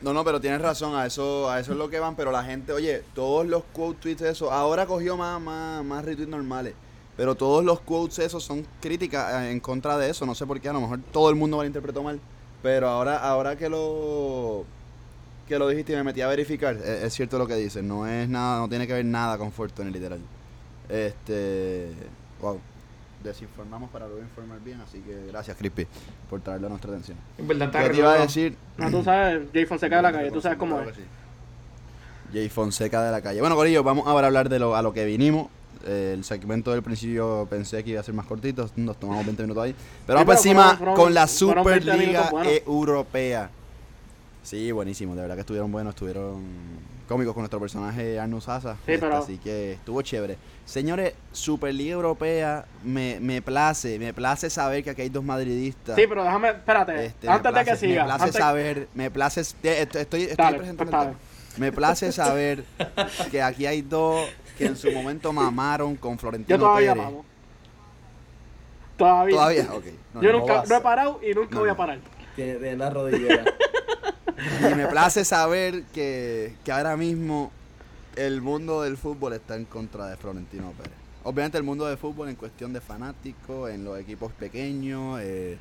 [0.00, 2.42] No, no, pero tienes razón, a eso, a eso es lo que van, pero la
[2.44, 6.74] gente, oye, todos los quote tweets eso, ahora cogió más, más, más retweets normales,
[7.16, 10.60] pero todos los quotes esos son críticas eh, en contra de eso, no sé por
[10.60, 12.20] qué, a lo mejor todo el mundo me lo interpretó mal,
[12.62, 14.64] pero ahora, ahora que lo
[15.46, 18.06] que lo dijiste y me metí a verificar, es, es cierto lo que dices, no
[18.06, 20.18] es nada, no tiene que ver nada con Fortune literal.
[20.88, 21.88] Este,
[22.40, 22.58] wow,
[23.22, 25.86] desinformamos para luego informar bien, así que gracias Crispy
[26.30, 27.16] por traerlo a nuestra atención.
[27.36, 27.42] ¿Qué
[27.90, 28.56] te iba a decir?
[28.76, 30.94] No, tú sabes, Jay Fonseca de la calle, tú sabes cómo es.
[32.32, 33.40] Jay Fonseca de la calle.
[33.40, 35.48] Bueno, Corillo, vamos ahora a hablar de lo, a lo que vinimos.
[35.84, 39.42] Eh, el segmento del principio pensé que iba a ser más cortito, nos tomamos 20
[39.42, 39.74] minutos ahí.
[40.06, 42.30] Pero Sí, vamos por pero encima fueron- con la fueron 20 Superliga.
[42.66, 43.50] Europea.
[44.46, 46.40] Sí, buenísimo, de verdad que estuvieron buenos, estuvieron
[47.08, 48.76] cómicos con nuestro personaje Arnus Sasa.
[48.86, 50.38] Sí, este, pero- Así que estuvo chévere.
[50.64, 55.96] Señores, Superliga Europea, me, me place, me place saber que aquí hay dos madridistas.
[55.96, 58.02] Sí, pero déjame, espérate, Este, antes de que siga.
[58.04, 61.60] Me place antes- saber, me place, estoy, estoy, estoy Dale, presentando pues, el.
[61.60, 62.64] Me place saber
[63.32, 67.04] que aquí hay dos que en su momento mamaron con Florentino Yo todavía Pérez.
[67.04, 67.24] mamo.
[68.96, 69.34] Todavía.
[69.36, 69.84] Todavía, ok.
[70.14, 70.38] No, Yo no.
[70.38, 71.98] nunca, vas no he parado y nunca No, voy a parar.
[72.36, 73.44] Tiene, tiene la rodillera.
[74.70, 77.50] Y me place saber que, que ahora mismo
[78.16, 80.92] el mundo del fútbol está en contra de Florentino Pérez.
[81.24, 85.58] Obviamente el mundo del fútbol en cuestión de fanáticos, en los equipos pequeños, eh,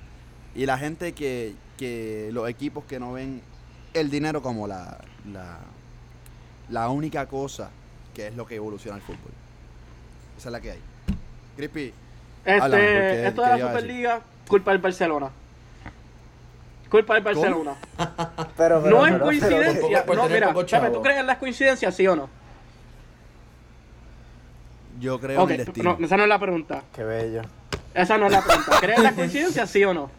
[0.54, 3.42] y la gente que, que los equipos que no ven
[3.94, 4.98] el dinero como la,
[5.32, 5.60] la,
[6.70, 7.70] la única cosa
[8.14, 9.32] que es lo que evoluciona el fútbol.
[10.38, 10.80] Esa es la que hay.
[11.58, 11.94] Crispy,
[12.46, 13.68] Este, Háblame, esto de ¿qué la?
[13.68, 15.32] Superliga, culpa del Barcelona.
[16.89, 17.24] Culpa del.
[17.24, 17.76] Barcelona.
[18.58, 20.06] Pero, pero, no es coincidencia.
[20.06, 20.54] por no, mira.
[20.54, 22.30] ¿tú crees en las coincidencias, sí o no?
[25.00, 25.98] yo creo Ok, en el destino.
[26.00, 26.84] no, esa no es la pregunta.
[26.93, 27.41] Qué bello.
[27.93, 28.78] Esa no es la pregunta.
[28.80, 30.10] ¿Crees en las coincidencias, sí o no?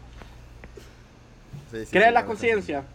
[1.71, 2.85] Sí, sí, ¿Crees sí, en las coincidencias?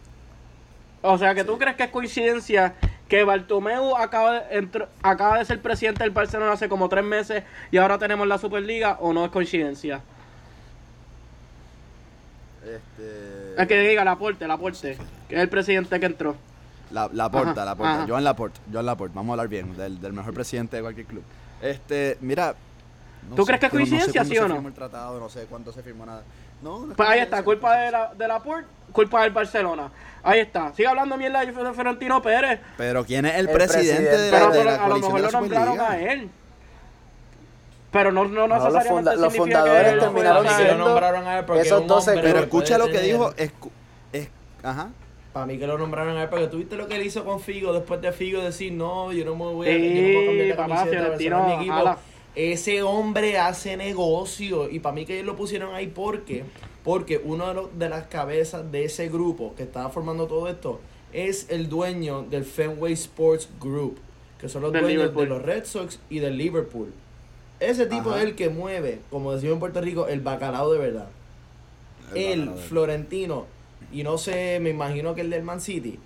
[1.01, 2.75] O sea, que tú crees que es coincidencia
[3.09, 7.77] que Bartomeu acaba de, acaba de ser presidente del Barcelona hace como tres meses y
[7.77, 10.01] ahora tenemos la Superliga o no es coincidencia?
[12.63, 13.42] Este...
[13.57, 14.97] Es que diga Laporte, Laporte,
[15.29, 16.35] que es el presidente que entró.
[16.91, 17.93] La, la porta, Ajá, la porta.
[17.95, 18.05] ajá.
[18.07, 19.15] Joan Laporte, Joan Laporte.
[19.15, 21.23] Vamos a hablar bien del, del mejor presidente de cualquier club.
[21.61, 22.53] Este, mira.
[23.29, 24.53] no ¿Tú sé, crees que es no- no sé coincidencia, cuándo sí o se no?
[24.55, 26.23] firmó el tratado, no sé cuánto se firmó nada.
[26.61, 29.89] No, no es Pues ahí está, culpa de la, de Laporte, culpa del Barcelona.
[30.23, 30.71] Ahí está.
[30.73, 34.17] Sigue hablando mierda de Florentino Pérez, Pero ¿quién es el, El presidente, presidente.
[34.17, 36.29] de la, pero de tú- la a lo mejor de lo la nombraron a él.
[37.93, 41.45] Pero no, no, No, los necesariamente funda- los fundadores que terminaron siendo nombraron a él
[41.45, 43.31] porque esos es un 12 hombre Pero escucha lo que tener- dijo.
[43.35, 43.69] escu-
[44.11, 44.29] es,
[44.63, 44.89] ajá.
[45.31, 47.71] Para mí que lo nombraron a él, porque tuviste lo que él hizo con Figo
[47.73, 50.37] después de Figo decir, no, yo no me voy a, yo no voy a cambiar
[50.37, 51.95] de Sí, papá, camiseta, es mi equipo.
[52.35, 56.43] Ese hombre hace negocio y para mí que ellos lo pusieron ahí porque
[56.83, 60.81] porque uno de, los- de las cabezas de ese grupo que estaba formando todo esto
[61.13, 63.99] es el dueño del Fenway Sports Group,
[64.39, 65.23] que son los Del dueños Liverpool.
[65.23, 66.91] de los Red Sox y del Liverpool.
[67.59, 68.19] Ese tipo Ajá.
[68.19, 71.07] es el que mueve, como decimos en Puerto Rico, el bacalao de verdad.
[72.15, 73.45] El Florentino
[73.91, 75.99] y no sé, me imagino que el del Man City.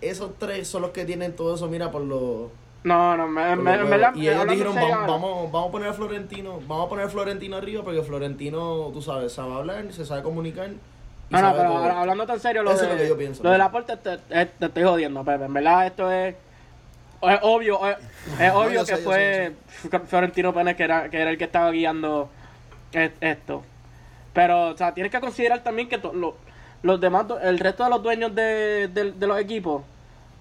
[0.00, 2.48] Esos tres son los que tienen todo eso, mira, por los...
[2.84, 4.16] No, no, me, me, verdad, huevos.
[4.16, 7.08] y ellos dijeron, vamos, ahora, vamos, vamos a poner a Florentino, vamos a poner a
[7.08, 10.68] Florentino arriba porque Florentino, tú sabes, sabe hablar, se sabe comunicar.
[10.70, 11.84] y No, no, pero todo.
[11.84, 13.42] hablando en serio, lo Eso de, es lo que yo pienso.
[13.44, 15.44] lo del aporte te, te- te estoy jodiendo, Pepe.
[15.44, 16.34] En verdad, esto es,
[17.30, 17.96] es obvio, es,
[18.40, 19.52] es obvio que sé, fue
[20.06, 22.30] Florentino Pérez que era, que era el que estaba guiando
[22.92, 23.62] es- esto.
[24.32, 26.36] Pero, o sea, tienes que considerar también que to- lo-
[26.82, 29.82] los demás, el resto de los dueños de, de- de los equipos,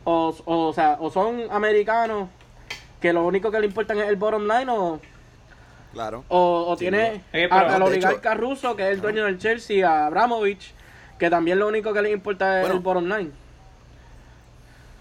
[0.06, 2.30] o, o, o sea, o son americanos,
[3.02, 5.00] que lo único que le importan es el bottom line, o,
[5.94, 6.24] Claro.
[6.30, 7.22] o, o Sí, tiene.
[7.34, 10.74] Eh, al oligarca ruso, que es el dueño del Chelsea, a Abramovich,
[11.20, 12.76] que también lo único que le importa es Bueno.
[12.76, 13.32] el bottom line.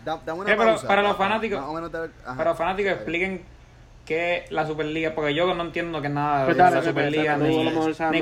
[0.04, 1.90] Da- dame una Eh, pero pausa, para los fanáticos- más o menos
[2.24, 2.36] ajá.
[2.36, 3.42] Para los fanáticos, expliquen
[4.06, 7.64] qué la Superliga, porque yo no entiendo que nada Pues de la Pepe, Superliga, ni,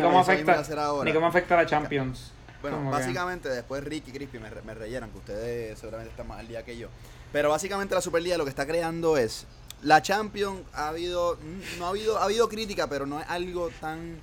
[0.00, 0.62] cómo afecta,
[1.04, 2.32] ni cómo afecta a la Champions.
[2.60, 6.40] Bueno, que- básicamente después Ricky y Crispy me, me rellenan, que ustedes seguramente están más
[6.40, 6.88] al día que yo.
[7.32, 9.46] Pero básicamente la Superliga lo que está creando es
[9.82, 13.70] la Champions ha habido mm, no ha habido ha habido crítica, pero no es algo
[13.80, 14.18] tan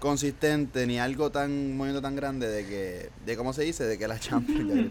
[0.00, 3.96] consistente ni algo tan un movimiento tan grande de que de cómo se dice de
[3.98, 4.90] que la Champions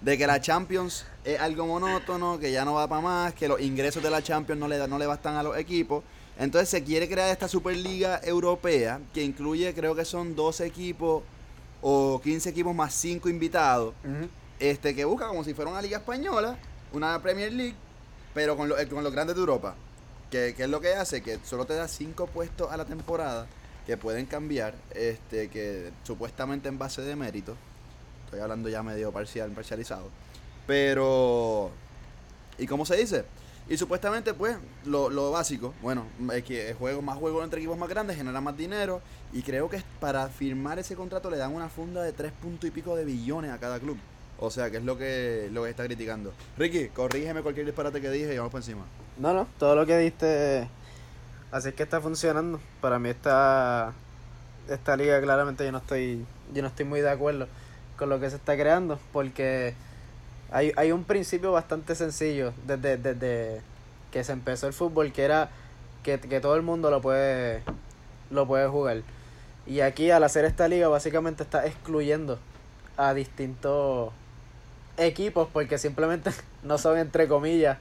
[0.00, 3.60] de que la Champions es algo monótono, que ya no va para más, que los
[3.60, 6.02] ingresos de la Champions no le da- no le bastan a los equipos.
[6.38, 11.22] Entonces se quiere crear esta Superliga Europea que incluye creo que son 12 equipos
[11.82, 13.94] o 15 equipos más 5 invitados,
[14.58, 16.56] este que busca como si fuera una liga española,
[16.92, 17.74] una Premier League,
[18.32, 19.74] pero con, lo- eh, con los grandes de Europa.
[20.30, 23.46] Que, que es lo que hace que solo te da 5 puestos a la temporada
[23.86, 27.56] que pueden cambiar, este que supuestamente en base de mérito.
[28.24, 30.08] Estoy hablando ya medio parcial, parcializado.
[30.66, 31.70] Pero
[32.58, 33.24] ¿y cómo se dice?
[33.68, 37.88] Y supuestamente, pues, lo, lo básico, bueno, es que juego, más juegos entre equipos más
[37.88, 39.00] grandes genera más dinero.
[39.32, 42.70] Y creo que para firmar ese contrato le dan una funda de tres puntos y
[42.70, 43.96] pico de billones a cada club.
[44.38, 46.32] O sea, que es lo que, lo que está criticando.
[46.58, 48.84] Ricky, corrígeme cualquier disparate que dije y vamos por encima.
[49.16, 50.68] No, no, todo lo que diste,
[51.54, 52.60] así que está funcionando.
[52.80, 53.92] Para mí esta,
[54.68, 57.46] esta liga claramente yo no estoy, yo no estoy muy de acuerdo
[57.96, 59.74] con lo que se está creando, porque
[60.50, 63.60] hay, hay un principio bastante sencillo desde, desde
[64.10, 65.48] que se empezó el fútbol, que era
[66.02, 67.62] que, que todo el mundo lo puede,
[68.30, 69.02] lo puede jugar.
[69.64, 72.40] Y aquí al hacer esta liga básicamente está excluyendo
[72.96, 74.12] a distintos
[74.96, 76.32] equipos porque simplemente
[76.64, 77.78] no son, entre comillas,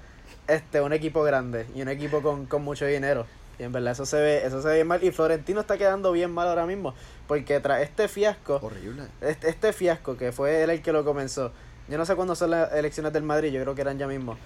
[0.47, 3.25] este un equipo grande y un equipo con, con mucho dinero.
[3.59, 5.03] Y en verdad eso se ve, eso se ve bien mal.
[5.03, 6.93] Y Florentino está quedando bien mal ahora mismo.
[7.27, 9.03] Porque tras este fiasco, Horrible.
[9.21, 11.51] este, este fiasco que fue él el que lo comenzó.
[11.87, 14.37] Yo no sé cuándo son las elecciones del Madrid, yo creo que eran ya mismo.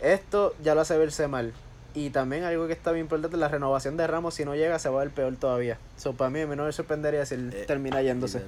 [0.00, 1.52] Esto ya lo hace verse mal.
[1.94, 4.88] Y también algo que está bien importante, la renovación de Ramos, si no llega, se
[4.88, 5.78] va a ver peor todavía.
[5.96, 8.42] So, para mí, a mí no me sorprendería si él Eh, termina yéndose.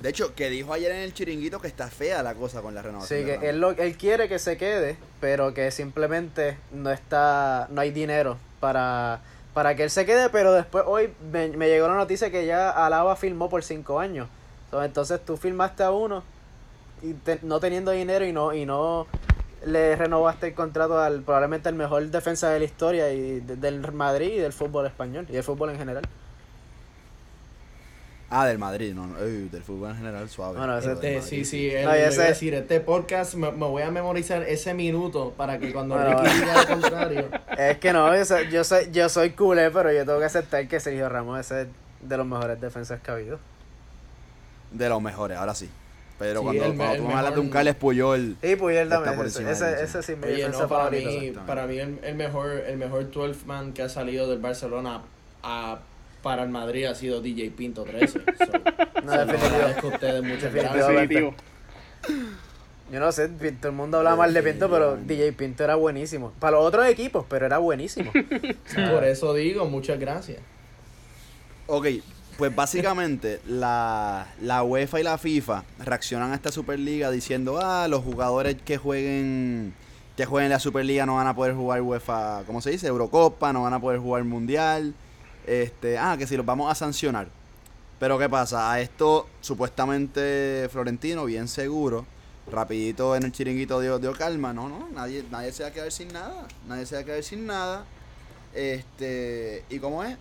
[0.00, 2.80] De hecho, que dijo ayer en el chiringuito que está fea la cosa con la
[2.82, 3.20] renovación.
[3.20, 7.82] Sí, que él, lo, él quiere que se quede, pero que simplemente no está, no
[7.82, 9.20] hay dinero para,
[9.52, 12.70] para que él se quede, pero después hoy me, me llegó la noticia que ya
[12.70, 14.28] Alaba firmó por cinco años.
[14.72, 16.22] Entonces tú firmaste a uno
[17.02, 19.06] y te- no teniendo dinero y no y no
[19.66, 23.92] le renovaste el contrato al probablemente el mejor defensa de la historia y de- del
[23.92, 26.04] Madrid y del fútbol español y del fútbol en general.
[28.32, 30.56] Ah, del Madrid, no, no, ey, del fútbol en general suave.
[30.56, 33.90] Bueno, ese- Este, sí, sí, él, No, ese- decir, este podcast me, me voy a
[33.90, 37.28] memorizar ese minuto para que cuando Bueno, Ricky diga lo contrario.
[37.58, 40.66] Es que no, yo soy, yo soy, yo soy culé, pero yo tengo que aceptar
[40.68, 41.68] que Sergio Ramos es el
[42.02, 43.40] de los mejores defensas que ha habido.
[44.70, 45.68] De los mejores, ahora sí.
[46.18, 48.54] Pero Sí, cuando, el me- cuando el tú me hablas de un Carles Puyol, Y
[48.56, 51.10] Puyol también, ese, ese, sí mi Oye, no, para favorito.
[51.10, 55.00] mí, para mí el, el mejor el mejor 12 man que ha salido del Barcelona
[55.42, 55.78] a,
[56.22, 58.06] para el Madrid ha sido DJ Pinto 13.
[58.08, 58.20] So,
[59.04, 59.88] No, definitivo.
[59.88, 60.86] ustedes muchas gracias.
[62.92, 66.32] Yo no sé, todo el mundo habla mal de Pinto, pero DJ Pinto era buenísimo.
[66.40, 68.10] Para los otros equipos, pero era buenísimo.
[68.92, 70.38] Por eso digo, muchas gracias.
[71.68, 71.86] Ok,
[72.36, 78.02] pues básicamente la, la UEFA y la FIFA reaccionan a esta Superliga diciendo, ah, los
[78.02, 79.72] jugadores que jueguen
[80.16, 82.88] que jueguen la Superliga no van a poder jugar UEFA, ¿cómo se dice?
[82.88, 84.94] Eurocopa, no van a poder jugar Mundial.
[85.46, 87.28] Este, ah, que si los vamos a sancionar.
[87.98, 88.72] Pero ¿qué pasa?
[88.72, 92.06] A esto supuestamente Florentino, bien seguro,
[92.50, 94.52] rapidito en el chiringuito dio, dio calma.
[94.52, 96.46] No, no, nadie, nadie se va a quedar sin nada.
[96.66, 97.84] Nadie se va a quedar sin nada.
[98.54, 100.16] Este, ¿y cómo es?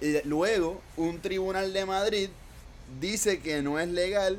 [0.00, 2.30] Y luego, un tribunal de Madrid
[3.00, 4.38] dice que no es legal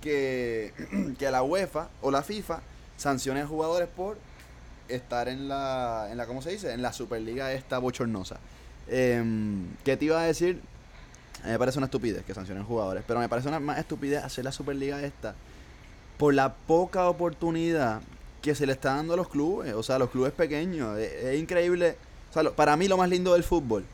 [0.00, 0.72] que,
[1.18, 2.60] que la UEFA o la FIFA
[2.96, 4.18] sancione a jugadores por
[4.88, 6.72] estar en la, en la ¿cómo se dice?
[6.72, 8.38] En la Superliga esta bochornosa.
[8.90, 10.60] Em, ¿Qué te iba a decir?
[11.42, 14.22] A mí me parece una estupidez que sancionen jugadores, pero me parece una más estupidez
[14.22, 15.34] hacer la Superliga esta
[16.18, 18.02] por la poca oportunidad
[18.42, 20.98] que se le está dando a los clubes, o sea, a los clubes pequeños.
[20.98, 21.96] Es, es increíble.
[22.30, 23.84] O sea, lo- para mí lo más lindo del fútbol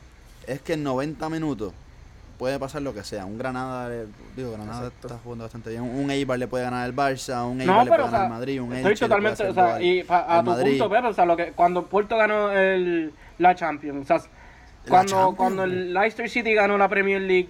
[0.45, 1.73] es que en 90 minutos
[2.37, 3.25] puede pasar lo que sea.
[3.25, 4.05] Un Granada, le-
[4.35, 5.07] digo, Granada Exacto.
[5.07, 5.83] está jugando bastante bien.
[5.83, 8.25] Un Eibar le puede ganar al Barça, un Eibar No, le pero puede o ganar
[8.25, 10.69] al Madrid, un estoy le puede totalmente, o sea, y a tu Madrid.
[10.71, 14.29] punto, Pepe, o sea, lo que, cuando Porto ganó el, la Champions, o sea,
[14.89, 17.49] cuando, cuando el Leicester City ganó la Premier League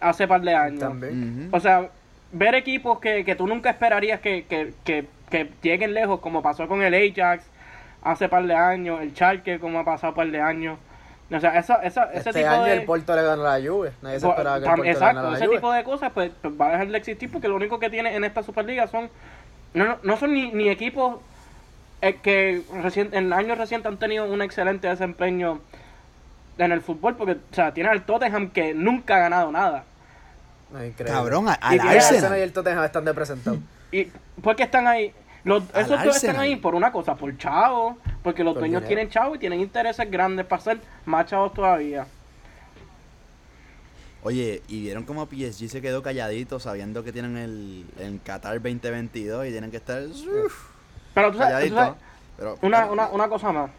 [0.00, 1.48] hace par de años, También.
[1.52, 1.88] O sea,
[2.32, 6.68] ver equipos que, que tú nunca esperarías que, que, que, que lleguen lejos, como pasó
[6.68, 7.44] con el Ajax
[8.02, 10.78] hace par de años, el Schalke, como ha pasado par de años,
[11.28, 12.72] o sea, esa, esa, ese Este tipo año de...
[12.74, 13.90] el Porto le ganó la Juve.
[14.00, 15.56] Nadie se esperaba que el le Exacto, ganara a la ese Juve.
[15.56, 18.14] tipo de cosas pues, pues, va a dejar de existir porque lo único que tiene
[18.14, 19.10] en esta Superliga son
[19.74, 21.16] no, no, no son ni, ni equipos
[22.00, 25.58] eh, que recien- en años recientes han tenido un excelente desempeño
[26.58, 29.84] en el fútbol porque o sea, tiene al Tottenham que nunca ha ganado nada.
[30.72, 31.12] No, increíble.
[31.12, 31.96] Cabrón, al el Arsenal.
[31.96, 33.60] Arsenal y el Tottenham están de presentados.
[33.92, 34.04] ¿Y
[34.42, 35.12] por qué están ahí?
[35.44, 38.88] Los, esos dos están ahí por una cosa, por chavo, porque los Por dueños dinero.
[38.88, 42.04] tienen chavo y tienen intereses grandes para ser más chavos todavía.
[44.22, 49.46] Oye, y vieron cómo PSG se quedó calladito sabiendo que tienen el en Qatar 2022
[49.46, 50.68] y tienen que estar uf,
[51.14, 51.76] Pero tú sabes, tú calladito.
[51.76, 51.94] sabes-
[52.36, 53.70] Pero, Una, una, una cosa más.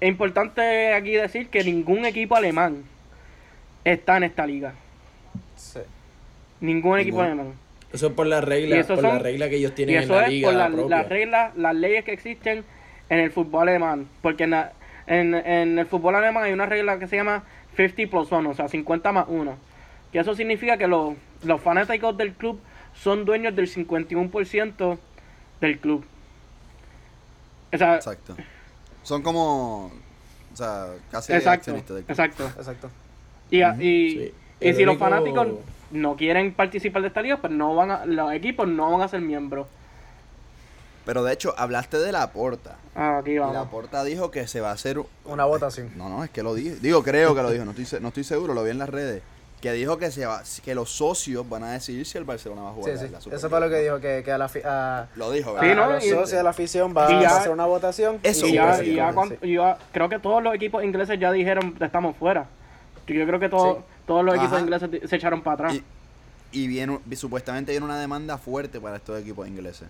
[0.00, 2.84] Es, importante aquí decir que ningún equipo alemán
[3.84, 4.74] está en esta liga.
[5.56, 5.80] Sí.
[6.60, 7.54] Ningún equipo alemán.
[7.92, 9.96] Eso es por la Y regla, eso por la son- regla que ellos Y tienen
[9.96, 12.64] en eso la es liga por la- las reglas, las leyes que existen
[13.08, 14.06] en el fútbol alemán.
[14.20, 14.72] Porque en, la-
[15.06, 17.44] en, en el fútbol alemán hay una regla que se llama
[17.76, 19.56] 50 plus 1, o sea, 50 más 1.
[20.12, 22.60] Que eso significa que los, los fanáticos del club
[22.94, 24.98] son dueños del 51%
[25.60, 26.04] del club.
[27.72, 28.36] O sea, Exacto.
[29.02, 29.86] Son como
[30.52, 32.44] o sea, casi exacto, accionistas exacto.
[32.58, 32.90] Exacto.
[33.50, 34.34] Y, y, Sí.
[34.60, 35.46] y si los fanáticos
[35.90, 39.08] no quieren participar de esta liga, pues no van a, los equipos no van a
[39.08, 39.66] ser miembros.
[41.06, 42.76] Pero de hecho, hablaste de la porta.
[42.94, 43.68] Ah, aquí Y la vamos.
[43.68, 45.90] porta dijo que se va a hacer Una votación.
[45.96, 46.76] No, no, es que lo dijo.
[46.82, 49.22] Digo, creo que lo dijo, no estoy, no estoy seguro, lo vi en las redes.
[49.60, 52.70] Que dijo que se va, que los socios van a decidir si el Barcelona va
[52.70, 53.12] a jugar Sí, la- sí.
[53.12, 53.48] la Eso Superliga.
[53.48, 55.76] fue lo que dijo, que, que a la fi- a, Lo dijo, a- Sí, ¿verdad?
[55.76, 55.90] ¿no?
[55.90, 58.20] a los Y- socios de la afición va ya- a hacer una votación.
[58.22, 59.14] Eso Y ya, y ya sí.
[59.14, 62.46] cuan- y ya- creo que todos los equipos ingleses ya dijeron estamos fuera.
[63.08, 63.84] Yo creo que todos Sí.
[64.06, 65.74] todos los equipos ingleses se echaron para atrás.
[65.74, 65.82] Y,
[66.50, 69.86] Y viene, supuestamente viene una demanda fuerte para estos equipos ingleses.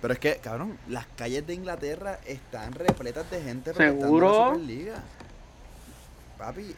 [0.00, 4.28] Pero es que, cabrón, las calles de Inglaterra están repletas de gente protestando ¿Seguro?
[4.50, 4.94] la Superliga.
[6.38, 6.74] Papi,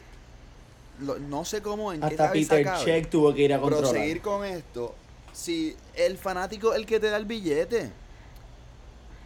[0.99, 3.91] lo- no sé cómo, en Hasta cabeza Peter cabe Check tuvo que ir a controlar.
[3.91, 4.95] proseguir con esto
[5.31, 7.89] si el fanático es el que te da el billete.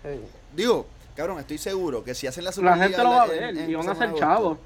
[0.03, 0.21] Eh,
[0.56, 3.69] Digo, cabrón, estoy seguro que si hacen la La gente lo va a ver en
[3.69, 4.58] y van a ser chavos.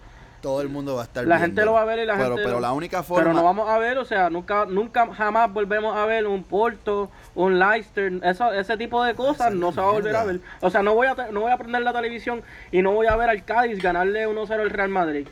[0.42, 2.30] Todo el mundo va a estar La gente lo va a ver y la pero,
[2.30, 3.24] gente Pero lo- la única forma...
[3.26, 7.12] Pero no vamos a ver, o sea, nunca nunca jamás volvemos a ver un Porto,
[7.36, 10.40] un Leicester, eso, ese tipo de cosas Esa no se va a volver a ver.
[10.62, 13.16] O sea, no voy a no voy a prender la televisión y no voy a
[13.16, 15.28] ver al Cádiz ganarle 1-0 al Real Madrid.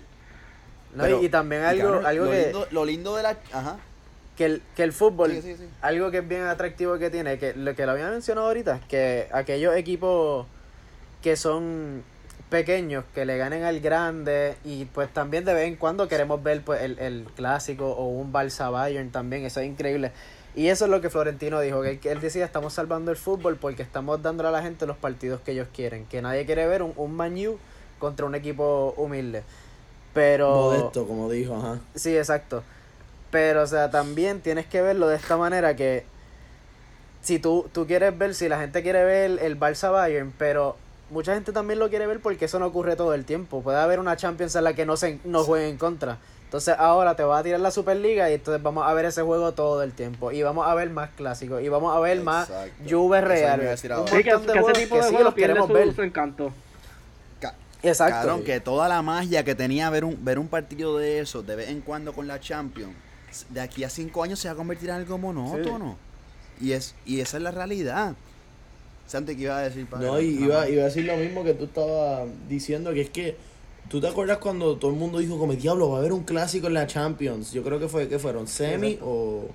[0.95, 3.37] No, Pero- y, también y, algo, cabrón, algo lo, que, lindo, lo lindo de la...
[3.51, 3.77] Ajá.
[4.37, 5.33] que, el, que el fútbol,
[5.81, 9.27] algo que es bien atractivo que tiene, que lo que lo había mencionado ahorita, que
[9.31, 10.47] aquellos equipos
[11.21, 12.03] que son
[12.49, 16.61] pequeños, que le ganen al grande, y pues también de vez en cuando queremos ver
[16.63, 20.11] pues el, el clásico o un Barça Bayern también, eso es increíble.
[20.55, 23.57] Y eso es lo que Florentino dijo, que él, él decía, estamos salvando el fútbol
[23.57, 26.81] porque estamos dándole a la gente los partidos que ellos quieren, que nadie quiere ver
[26.81, 27.59] un, un Man U
[27.99, 29.43] contra un equipo humilde.
[30.13, 30.49] Pero...
[30.49, 31.79] Modesto, como dijo, ajá.
[31.95, 32.63] Sí, exacto.
[33.31, 36.03] Pero, o sea, también tienes que verlo de esta manera que
[37.21, 40.77] si tú, tú quieres ver, si la gente quiere ver el Barça Bayern, pero
[41.09, 43.61] mucha gente también lo quiere ver porque eso no ocurre todo el tiempo.
[43.61, 46.17] Puede haber una Champions en la que no se no jueguen en contra.
[46.45, 49.51] Entonces ahora te va a tirar la Superliga y entonces vamos a ver ese juego
[49.51, 50.31] todo el tiempo.
[50.31, 51.61] Y vamos a ver más clásicos.
[51.61, 52.51] Y vamos a ver más.
[52.89, 53.77] Juve Real.
[53.77, 53.87] Sí,
[54.23, 55.93] que, ese juegos tipo que de sí juego los pierde queremos su, ver.
[55.93, 56.51] su encanto.
[57.83, 58.27] Exacto.
[58.27, 61.55] Cabrón, que toda la magia que tenía ver un, ver un partido de eso de
[61.55, 62.95] vez en cuando con la Champions,
[63.49, 65.97] de aquí a cinco años se va a convertir en algo monótono.
[66.59, 68.15] Y es y esa es la realidad.
[69.07, 69.87] Santi, ¿qué iba a decir?
[69.87, 70.05] padre?
[70.05, 73.37] No, y iba, iba a decir lo mismo que tú estabas diciendo, que es que
[73.89, 76.67] ¿Tú te acuerdas cuando todo el mundo dijo como diablo va a haber un clásico
[76.67, 77.51] en la Champions?
[77.51, 79.09] Yo creo que fue que fueron semi Exacto.
[79.09, 79.49] o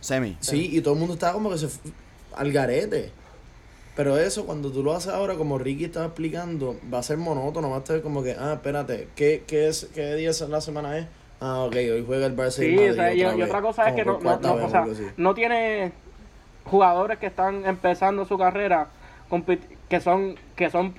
[0.00, 0.36] Semi.
[0.40, 1.68] sí, y todo el mundo estaba como que se
[2.34, 3.12] al garete.
[4.00, 7.68] Pero eso cuando tú lo haces ahora como Ricky estaba explicando, va a ser monótono,
[7.68, 10.96] va a estar como que ah, espérate, ¿qué qué es qué día es la semana
[10.96, 11.06] es?
[11.38, 13.90] Ah, ok, hoy juega el Barça y Sí, o sea, y, otra y otra cosa
[13.90, 14.86] es que no, no, no, vez o sea,
[15.18, 15.92] no tiene
[16.64, 18.88] jugadores que están empezando su carrera
[19.90, 20.94] que son que son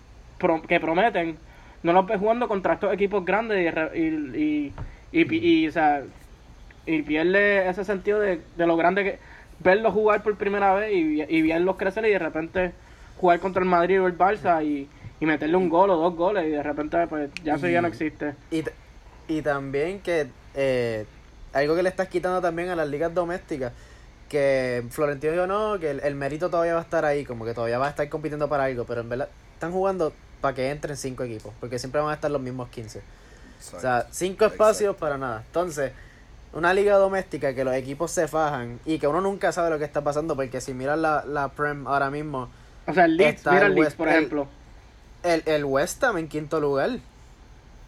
[0.68, 1.40] que prometen
[1.82, 4.74] no los ves jugando contra estos equipos grandes y, y,
[5.12, 6.04] y, y, o sea,
[6.86, 9.20] pierde ese sentido de, de lo grande que
[9.58, 12.74] verlos jugar por primera vez y, y verlos crecer y de repente
[13.22, 16.46] jugar contra el Madrid o el Barça y, y meterle un gol o dos goles
[16.48, 18.64] y de repente pues ya eso ya no existe Y,
[19.28, 21.06] y también que eh,
[21.54, 23.72] algo que le estás quitando también a las ligas domésticas,
[24.28, 27.54] que Florentino dijo no, que el, el mérito todavía va a estar ahí, como que
[27.54, 30.98] todavía va a estar compitiendo para algo, pero en verdad están jugando para que entren
[30.98, 33.02] cinco equipos, porque siempre van a estar los mismos 15.
[33.76, 35.44] O sea, cinco espacios para nada.
[35.46, 35.92] Entonces,
[36.54, 39.86] una liga doméstica que los equipos se fajan y que uno nunca sabe lo que
[39.86, 42.50] está pasando, porque si miras la, la Prem ahora mismo,
[42.88, 44.48] o sea el Leeds Está mira el Leeds West- por ejemplo
[45.24, 46.90] el, el West Ham en quinto lugar.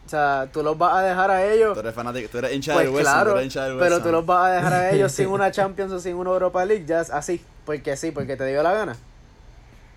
[0.06, 1.72] O sea, tú los vas a dejar a ellos.
[1.74, 3.72] Tú eres fanático, tú eres hincha Pues del West Ham, claro, tú eres hincha del
[3.72, 4.02] West pero Ham.
[4.02, 6.84] tú los vas a dejar a ellos sin una Champions o sin una Europa League,
[6.86, 8.96] ya es así, porque sí, porque te dio la gana.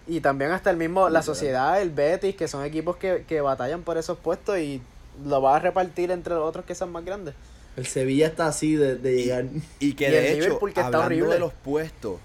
[0.08, 3.84] Y también hasta el mismo, la sociedad, el Betis, que son equipos que, que batallan
[3.84, 4.82] por esos puestos y
[5.26, 7.36] lo vas a repartir entre los otros que son más grandes.
[7.76, 9.46] El Sevilla está así de, de llegar.
[9.80, 11.34] Y que Y de el hecho, hablando horrible.
[11.34, 12.16] de los puestos,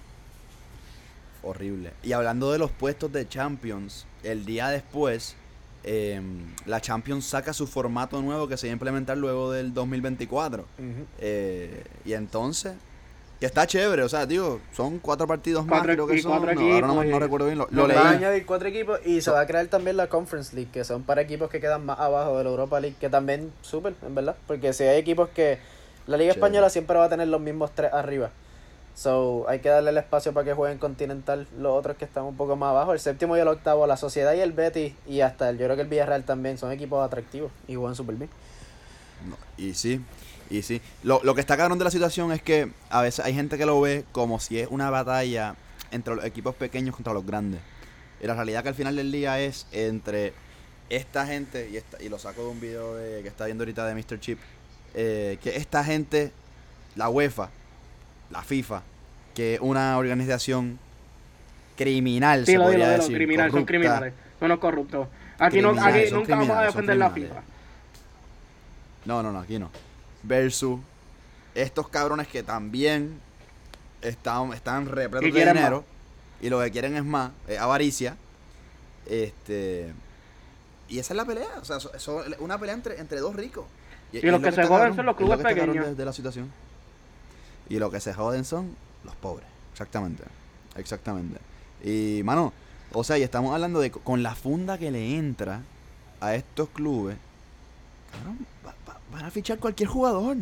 [1.43, 1.93] horrible.
[2.03, 5.37] Y hablando de los puestos de Champions, el día después,
[5.85, 10.65] em, la Champions saca su formato nuevo que se va a implementar luego del 2024.
[11.19, 12.75] Eh, y entonces,
[13.41, 16.31] que está chévere, o sea, digo, son cuatro partidos más, creo que son.
[16.31, 18.19] no, ahora no, no recuerdo bien, lo, lo Lo van a leí.
[18.19, 21.23] añadir cuatro equipos y se va a crear también la Conference League, que son para
[21.23, 24.37] equipos que quedan más abajo de la Europa League, que también súper, en verdad.
[24.47, 25.59] Porque si hay equipos que.
[26.07, 26.47] La Liga Chévere.
[26.47, 28.31] Española siempre va a tener los mismos tres arriba.
[28.95, 32.37] So, hay que darle el espacio para que jueguen Continental los otros que están un
[32.37, 32.93] poco más abajo.
[32.93, 35.77] El séptimo y el octavo, la Sociedad y el Betis, y hasta el, yo creo
[35.77, 38.31] que el Villarreal también son equipos atractivos y juegan súper bien.
[39.57, 40.05] Y sí,
[40.51, 40.83] y sí.
[41.03, 43.65] Lo, lo que está cabrón de la situación es que a veces hay gente que
[43.65, 45.55] lo ve como si es una batalla
[45.90, 47.61] entre los equipos pequeños contra los grandes.
[48.21, 50.33] Y la realidad que al final del día es entre
[50.90, 53.87] esta gente, y, esta, y lo saco de un video de, que está viendo ahorita
[53.87, 54.21] de Mr.
[54.21, 54.38] Chip,
[54.95, 56.33] eh, que esta gente,
[56.97, 57.51] la UEFA,
[58.33, 58.83] la FIFA,
[59.35, 60.79] que es una organización
[61.77, 63.67] criminal, Sí, se lo digo, podría lo digo, decir, criminal, son corrupta.
[63.67, 65.09] criminales, son los corruptos.
[65.39, 67.11] Aquí, no, aquí son nunca vamos a son defender la.
[67.11, 67.43] FIFA.
[69.05, 69.71] No, no, no, aquí no.
[70.23, 70.81] Versus
[71.55, 73.19] estos cabrones que también
[74.01, 75.85] están, están repletos de dinero
[76.41, 78.17] y lo que quieren es más, es avaricia.
[79.07, 79.93] Este.
[80.89, 82.09] Y esa es la pelea, o sea, es
[82.39, 83.65] una pelea entre, entre dos ricos.
[84.13, 85.87] Y los que se joden son los es lo clubes pequeños.
[85.87, 86.53] De, de la situación.
[87.69, 89.46] Y lo que se joden son los pobres.
[89.73, 90.25] Exactamente.
[90.77, 91.38] Exactamente.
[91.85, 92.52] Y, mano,
[92.92, 95.63] o sea, y estamos hablando de co- con la funda que le entra
[96.21, 97.17] a estos clubes,
[98.13, 100.37] cabrón, va- va- van a fichar cualquier jugador.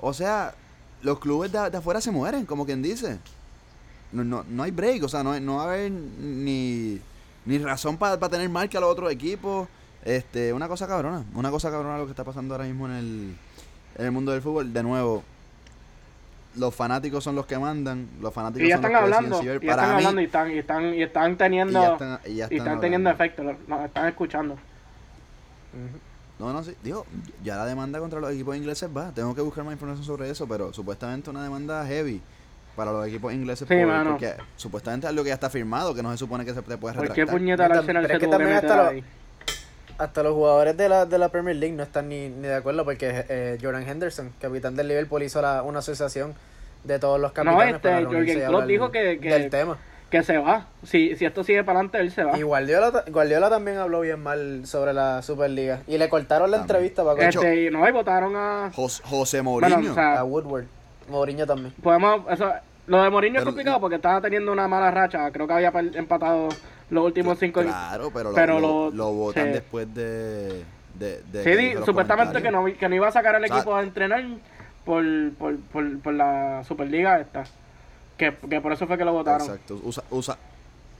[0.00, 0.54] O sea,
[1.02, 3.18] los clubes de, de afuera se mueren, como quien dice.
[4.12, 7.00] No, no, no hay break, o sea, no, no va a haber ni,
[7.46, 9.68] ni razón para tener marca a los otros equipos.
[10.04, 13.36] Este, una cosa cabrona, una cosa cabrona lo que está pasando ahora mismo en el,
[13.96, 14.72] en el mundo del fútbol.
[14.72, 15.22] De nuevo,
[16.56, 19.24] los fanáticos son los que mandan, los fanáticos Y ya son están los que deciden
[19.32, 19.62] hablando, si ver.
[19.62, 21.92] y ya Para están mí, hablando y están, y están, y están teniendo, y ya
[21.92, 24.58] están, y ya y están están teniendo efecto, nos están escuchando.
[26.38, 26.74] No, no, sí.
[26.82, 27.06] Digo,
[27.44, 29.10] ya la demanda contra los equipos ingleses va.
[29.12, 32.20] Tengo que buscar más información sobre eso, pero supuestamente una demanda heavy
[32.74, 33.68] para los equipos ingleses.
[33.68, 34.04] Sí, por-.
[34.12, 36.76] Porque supuestamente es algo que ya está firmado, que no se supone que se te
[36.76, 37.26] puede ¿Por retractar.
[37.26, 39.04] qué puñeta No, Arsenal se que tuvo que también meter hasta lo- ahí?
[40.02, 42.84] Hasta los jugadores de la, de la Premier League no están ni, ni de acuerdo
[42.84, 46.34] porque eh, Jordan Henderson, capitán del Liverpool, hizo la, una asociación
[46.84, 47.76] de todos los capitanes.
[47.76, 49.78] este, para y Klopp dijo que- que- del tema.
[50.10, 50.66] Que se va.
[50.82, 52.36] Si, si esto sigue para adelante, él se va.
[52.36, 55.80] Y Guardiola, Guardiola también habló bien mal sobre la Superliga.
[55.86, 56.76] Y le cortaron la También.
[56.76, 58.70] entrevista para Este, y no, y votaron a.
[58.74, 59.92] Jos- José Bueno, Mourinho.
[59.92, 60.64] o sea, a Woodward.
[61.08, 61.72] Mourinho también.
[61.82, 62.30] podemos.
[62.30, 62.52] Eso,
[62.88, 65.30] lo de Mourinho es complicado porque estaba teniendo una mala racha.
[65.30, 66.48] Creo que había empatado
[66.92, 67.62] los últimos cinco.
[67.62, 69.52] claro, pero lo, pero lo, lo- lo votan sí.
[69.54, 70.62] después de.
[70.98, 71.42] de, de
[71.76, 74.24] Sí, supuestamente que no, que no iba a sacar al O sea- equipo a entrenar
[74.84, 75.04] por,
[75.38, 77.44] por, por, por la Superliga esta.
[78.18, 79.40] Que, que por eso fue que lo votaron.
[79.42, 79.80] Exacto.
[79.82, 80.38] Usa- usa-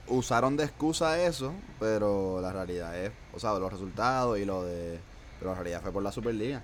[0.07, 4.99] usaron de excusa eso, pero la realidad es, o sea, los resultados y lo de.
[5.39, 6.61] Pero la realidad fue por la Superliga.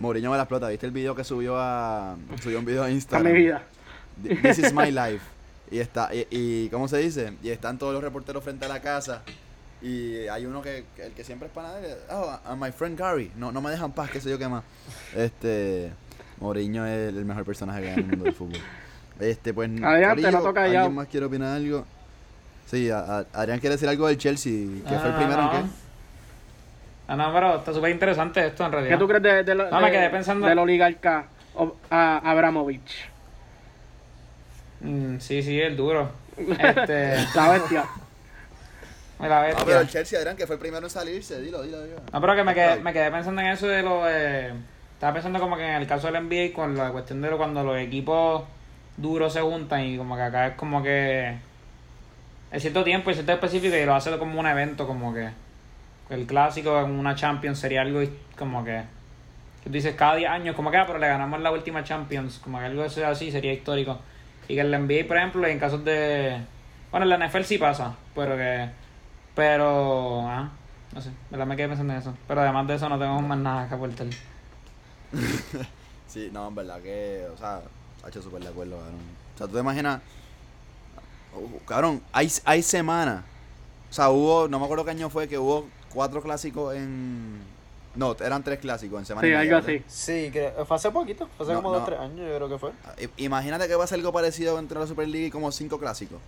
[0.00, 0.68] Mourinho me la explota.
[0.68, 2.16] ¿Viste el video que subió a.
[2.40, 3.32] Subió un video a Instagram?
[3.32, 3.62] mi vida.
[4.42, 5.20] This is my life.
[5.70, 7.34] Y está, y, y ¿cómo se dice?
[7.42, 9.22] Y están todos los reporteros frente a la casa.
[9.82, 11.96] Y hay uno que, que- el que siempre es panadero.
[12.10, 13.30] Oh, a my friend Gary.
[13.36, 14.64] No, no me dejan paz, qué sé yo qué más.
[15.14, 15.92] Este.
[16.40, 18.60] Mourinho es el mejor personaje que hay en el mundo del fútbol.
[19.20, 19.68] Este, pues.
[19.82, 20.78] Adrián, te Corillo, noto callado.
[20.78, 21.84] ¿Alguien más quiere opinar algo?
[22.66, 25.52] Sí, a- a- Adrián quiere decir algo del Chelsea, que fue el Ah, primero no.
[25.58, 25.70] en qué.
[27.08, 28.94] Ah, no, pero está súper interesante esto en realidad.
[28.94, 31.26] ¿Qué tú crees de, de, lo- No, me de- quedé pensando- del oligarca
[31.90, 33.08] Abramovich?
[34.80, 36.10] Mm, sí, sí, el duro.
[36.38, 37.84] Este, La bestia.
[39.20, 39.64] la No, bestia.
[39.64, 41.40] pero el Chelsea, Adrián, que fue el primero en salirse.
[41.40, 41.96] Dilo, dilo, dilo.
[42.12, 44.52] No, pero que me quedé, me quedé pensando en eso de lo de...
[44.94, 47.62] Estaba pensando como que en el caso del NBA con la cuestión de lo, cuando
[47.62, 48.42] los equipos
[48.96, 51.36] duros se juntan y como que acá es como que...
[52.50, 55.28] En cierto tiempo y cierto específico y lo hace como un evento como que...
[56.10, 58.00] El clásico en una Champions sería algo
[58.36, 58.82] como que...
[59.62, 62.38] que tú dices cada 10 años como que, ah, pero le ganamos la última Champions.
[62.38, 63.98] Como que algo así sería histórico.
[64.48, 66.40] Y que en la NBA, por ejemplo, en casos de...
[66.90, 68.70] Bueno, en la NFL sí pasa, pero que...
[69.34, 70.22] Pero...
[70.26, 70.50] Ah,
[70.94, 72.14] no sé, verdad me quedé pensando en eso.
[72.26, 74.06] Pero además de eso no tenemos más nada que aportar.
[76.08, 77.60] Sí, no, en verdad que, o sea,
[78.02, 78.94] ha hecho súper de acuerdo, cabrón.
[79.34, 80.00] O sea, tú te imaginas,
[81.34, 83.24] uh, cabrón, hay, hay semanas,
[83.90, 87.42] o sea, hubo, no me acuerdo qué año fue, que hubo cuatro clásicos en,
[87.98, 89.82] no, eran tres clásicos en semana Sí, y media, algo ¿verdad?
[89.88, 90.02] así.
[90.24, 91.28] Sí, creo- fue hace poquito.
[91.36, 91.78] Fue hace No, como no.
[91.80, 92.70] dos tres años, yo creo que fue.
[93.00, 96.18] I- Imagínate que va a ser algo parecido entre la Superliga y como cinco clásicos.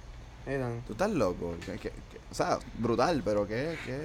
[0.46, 0.68] No.
[0.86, 3.96] Tú estás loco, que- que- que- o sea, brutal, pero que, que,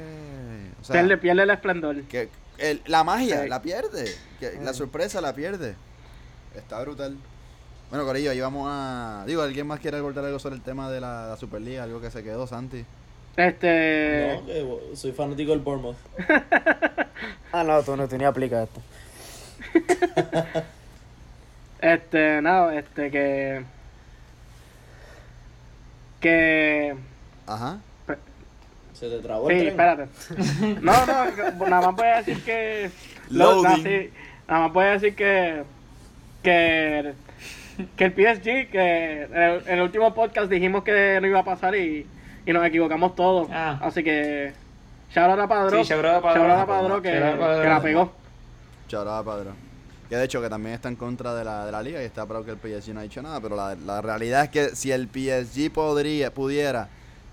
[0.80, 2.02] o sea, Pierde, pierde el esplendor.
[2.04, 3.50] que el- la magia Sí.
[3.50, 5.76] la pierde, que la sorpresa la pierde.
[6.56, 7.18] Está brutal.
[7.90, 9.24] Bueno, Corillo, ahí vamos a.
[9.28, 11.84] Digo, ¿alguien más quiere abordar algo sobre el tema de la, la Superliga?
[11.84, 12.86] Algo que se quedó, Santi.
[13.38, 14.40] Este.
[14.42, 15.98] No, que soy fanático del Bournemouth.
[17.52, 18.82] Ah, no, tú no, tú ni aplicas esto.
[21.82, 23.64] Este, nada, este, que.
[26.20, 26.96] Que.
[27.46, 27.80] Ajá.
[28.94, 29.72] Se te trabó el Sí, tren.
[29.80, 30.82] espérate.
[30.82, 32.90] No, no, nada más voy a decir que.
[33.30, 33.84] lo- Loading.
[33.84, 34.10] na- sí,
[34.48, 35.64] nada más voy a decir que.
[36.44, 37.14] Que.
[37.98, 41.46] Que el PSG, que en el, en el último podcast dijimos que no iba a
[41.46, 42.08] pasar y,
[42.46, 43.48] y nos equivocamos todos.
[43.52, 43.80] Ah.
[43.82, 44.54] Así que.
[45.14, 45.84] Shout out a Padrón.
[45.86, 46.44] Sí, shout out a Padrón.
[46.48, 47.62] Shout out a Padrón que, Shout out a Padrón.
[47.64, 48.12] que la pegó.
[50.10, 52.26] Que de hecho que también está en contra de la, de la liga y está
[52.28, 54.92] para que el PSG no ha dicho nada, pero la, la realidad es que si
[54.92, 56.90] el PSG podría, pudiera,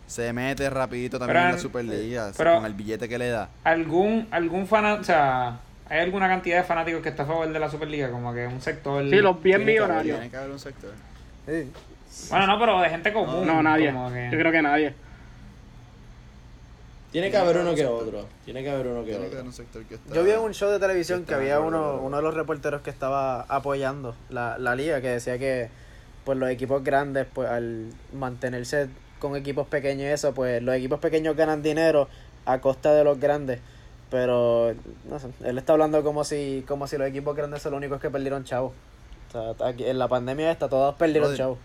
[0.06, 3.50] se mete rapidito también Pero en la Superliga pero- con el billete que le da.
[3.64, 5.58] ¿Algún, algún fan, o sea,
[5.88, 8.10] hay alguna cantidad de fanáticos que está a favor de la Superliga?
[8.10, 9.04] Como que un sector.
[9.08, 10.16] Sí, los bien que millonarios.
[10.16, 10.92] Tiene que haber un sector.
[11.46, 11.70] Sí.
[12.30, 13.46] Bueno, no, pero de gente común.
[13.46, 13.92] No, nadie.
[13.92, 14.94] como que- Yo creo que nadie.
[17.12, 18.26] Tiene que haber uno que otro.
[18.44, 19.38] Tiene que haber uno que otro.
[20.14, 22.90] Yo vi en un show de televisión que había uno, uno de los reporteros que
[22.90, 25.68] estaba apoyando la, la liga, que decía que
[26.24, 28.88] pues los equipos grandes, pues al mantenerse
[29.18, 32.08] con equipos pequeños y eso, pues los equipos pequeños ganan dinero
[32.46, 33.60] a costa de los grandes.
[34.10, 34.74] Pero,
[35.08, 38.00] no sé, él está hablando como si, como si los equipos grandes son los únicos
[38.00, 38.72] que perdieron chavos.
[39.28, 41.58] Está- está aquí- en la pandemia esta, todos perdieron chavo.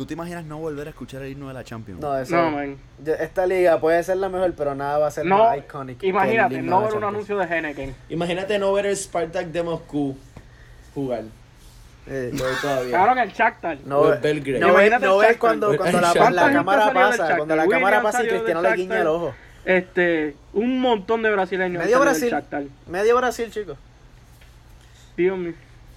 [0.00, 2.00] ¿Tú te imaginas no volver a escuchar el himno de la Champions?
[2.00, 2.78] No, eso, No, man.
[3.04, 5.96] yo- esta liga puede ser la mejor, pero nada va a ser No, más el
[6.00, 7.94] imagínate, no ver un anuncio de Henneken.
[8.08, 10.16] Imagínate no ver el Spartak de Moscú
[10.94, 11.24] jugar.
[12.06, 12.90] Eh, Lo veo todavía.
[12.96, 13.78] Claro que el Shakhtar.
[13.84, 14.60] No, O el ves- Belgrade.
[14.60, 17.56] no, ves- Imagínate no el ves cuando, cuando la, ¿Cuánta la gente cámara pasa, cuando
[17.56, 19.34] la William cámara pasa y Cristiano le guiña el ojo.
[19.66, 21.84] Este, un montón de brasileños.
[21.84, 22.34] Medio Brasil.
[22.88, 23.76] Medio Brasil, chicos.
[25.14, 25.52] Dios mío.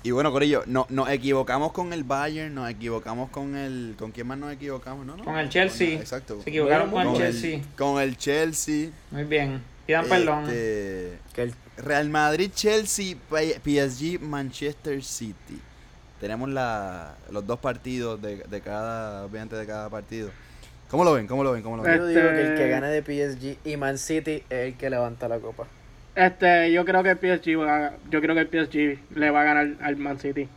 [0.05, 3.95] Y bueno, Corillo, no, nos equivocamos con el Bayern, nos equivocamos con el...
[3.97, 5.05] ¿Con quién más nos equivocamos?
[5.05, 5.23] No, no.
[5.23, 5.97] Con el Chelsea.
[5.99, 6.41] Exacto.
[6.43, 7.61] Se equivocaron con Con el el, Chelsea.
[7.77, 8.89] con el Chelsea.
[9.11, 9.61] Muy bien.
[9.87, 10.43] Pidan perdón.
[10.43, 15.59] este, Que el- Real Madrid, Chelsea, P- PSG, Manchester City.
[16.19, 20.29] Tenemos la, los dos partidos de, de cada, obviamente de cada partido.
[20.89, 21.27] ¿Cómo lo ven?
[21.27, 21.63] ¿Cómo lo ven?
[21.63, 21.97] ¿Cómo lo ven?
[21.97, 24.89] yo digo que el que Este- gane de PSG y Man City es el que
[24.89, 25.65] levanta la copa.
[26.16, 29.41] Este, yo creo que el PSG va a- yo creo que el PSG le va
[29.41, 30.47] a ganar al Man City.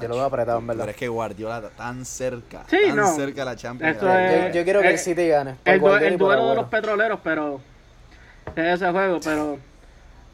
[0.00, 0.94] Yo lo veo apretado, en Pero verdad.
[0.94, 3.06] es que Guardiola está tan cerca, Sí, tan no.
[3.08, 3.94] cerca de la Champions.
[3.94, 5.54] Esto Yo, es- yo quiero que el eh, City gane.
[5.64, 7.60] El, duelo de los petroleros, pero
[8.56, 9.58] es ese juego, pero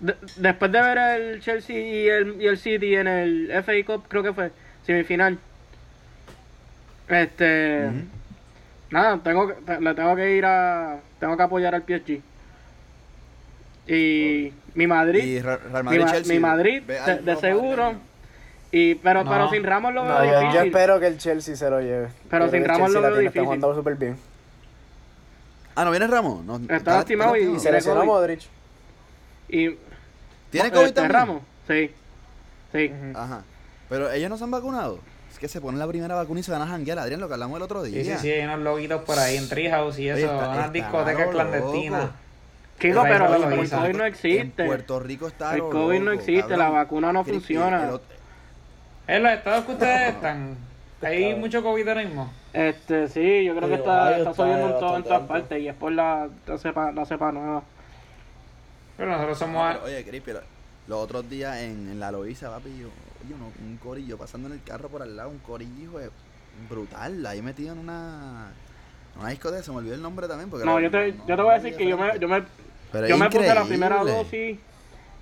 [0.00, 4.04] de- después de ver el Chelsea y el, y el City en el FA Cup,
[4.08, 4.50] creo que fue
[4.84, 5.38] semifinal.
[7.08, 7.90] Este,
[8.90, 12.20] nada, tengo le tengo que ir a tengo que apoyar al PSG.
[13.86, 16.34] Y mi Madrid, Y Re- Real mi, Madrid, Ma- Chelsea.
[16.34, 17.94] mi Madrid ve de, seguro.
[18.72, 19.30] Y pero No.
[19.30, 20.66] pero sin Ramos lo veo No, yo, yo difícil.
[20.66, 22.08] espero que el Chelsea se lo lleve.
[22.28, 23.44] Pero Yo sin Ramos lo veo tiene, está difícil.
[23.44, 24.16] jugando súper bien.
[25.76, 26.44] Ah, ¿no viene Ramos?
[26.44, 28.08] No, Está lastimado y- Y se lesionó COVID.
[28.08, 28.40] Modric.
[29.48, 29.76] Y
[30.50, 31.12] ¿Tiene eh, COVID este, también?
[31.12, 31.90] Ramos, sí.
[32.72, 32.92] Sí.
[33.14, 33.42] Ajá.
[33.88, 34.98] Pero ellos no se han vacunado.
[35.30, 37.34] Es que se ponen la primera vacuna y se van a janguear, Adrián, lo que
[37.34, 38.02] hablamos el otro día.
[38.02, 40.58] Sí, sí, sí, hay unos loguitos por ahí en Treehouse y eso, Oye, está- unas
[40.58, 42.12] está discotecas loco.
[42.78, 43.88] Chico, pero el COVID visa.
[43.92, 44.40] no existe.
[44.40, 46.58] En Puerto Rico está El COVID no existe, cabrón.
[46.58, 47.88] la vacuna no funciona.
[47.92, 48.02] otro-
[49.06, 50.56] En los estados que ustedes están,
[51.02, 52.32] hay mucho COVID ahora mismo.
[52.52, 55.68] Este, sí, yo creo que está, está está subiendo en, todo- en todas partes y
[55.68, 57.62] es por la, la cepa, la cepa nueva.
[58.96, 59.62] Pero nosotros somos...
[59.66, 60.40] No, pero, oye, Crispy, lo-
[60.88, 62.88] los otros días en, en la Loiza, papi, yo,
[63.24, 65.92] oye, uno- un corillo pasando en el carro por al lado, un corillo,
[66.68, 68.48] brutal, ahí metido en una,
[69.20, 70.48] una discoteca, se me olvidó el nombre también.
[70.50, 72.18] Porque No, era- yo te, no- yo te voy a decir de que yo me,
[72.18, 72.42] yo me,
[72.92, 74.58] Pero yo me puse la primera dosis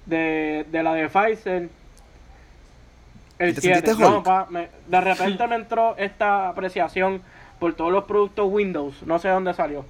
[0.06, 1.68] de, de la de Pfizer.
[3.38, 3.74] El ¿Y te 7.
[3.78, 4.24] sentiste No, Hulk?
[4.24, 7.20] pa, me- de repente me entró esta apreciación
[7.58, 9.02] por todos los productos Windows.
[9.04, 9.84] No sé dónde salió.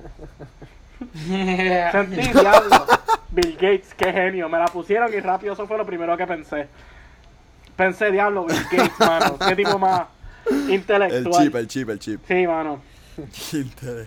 [1.92, 2.86] Sentí, diablo.
[3.30, 4.48] Bill Gates, qué genio.
[4.48, 6.68] Me la pusieron y rápido eso fue lo primero que pensé.
[7.76, 9.38] Pensé, diablo, Bill Gates, mano.
[9.38, 10.02] Qué tipo más
[10.50, 11.42] El intelectual.
[11.44, 12.20] chip, el chip, el chip.
[12.26, 12.80] Sí, mano.
[13.52, 14.06] Intelectual.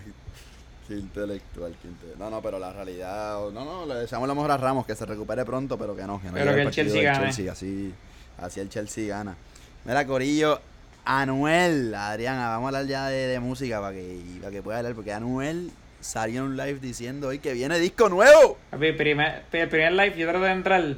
[0.86, 3.38] Qué intelectual, qué inte- No, no, pero la realidad.
[3.52, 6.20] No, no, le deseamos lo mejor a Ramos, que se recupere pronto, pero que no,
[6.20, 7.26] que no Pero que el Chelsea gane.
[7.32, 7.94] Chelsea, así,
[8.38, 9.34] así el Chelsea gana.
[9.86, 10.60] Mira, Corillo,
[11.06, 14.94] Anuel, Adriana, vamos a hablar ya de, de música para que, para que pueda hablar,
[14.94, 15.70] porque Anuel
[16.00, 18.58] salió en un live diciendo hoy que viene disco nuevo.
[18.70, 20.96] Papi, el primer, el primer live, yo traté de entrar,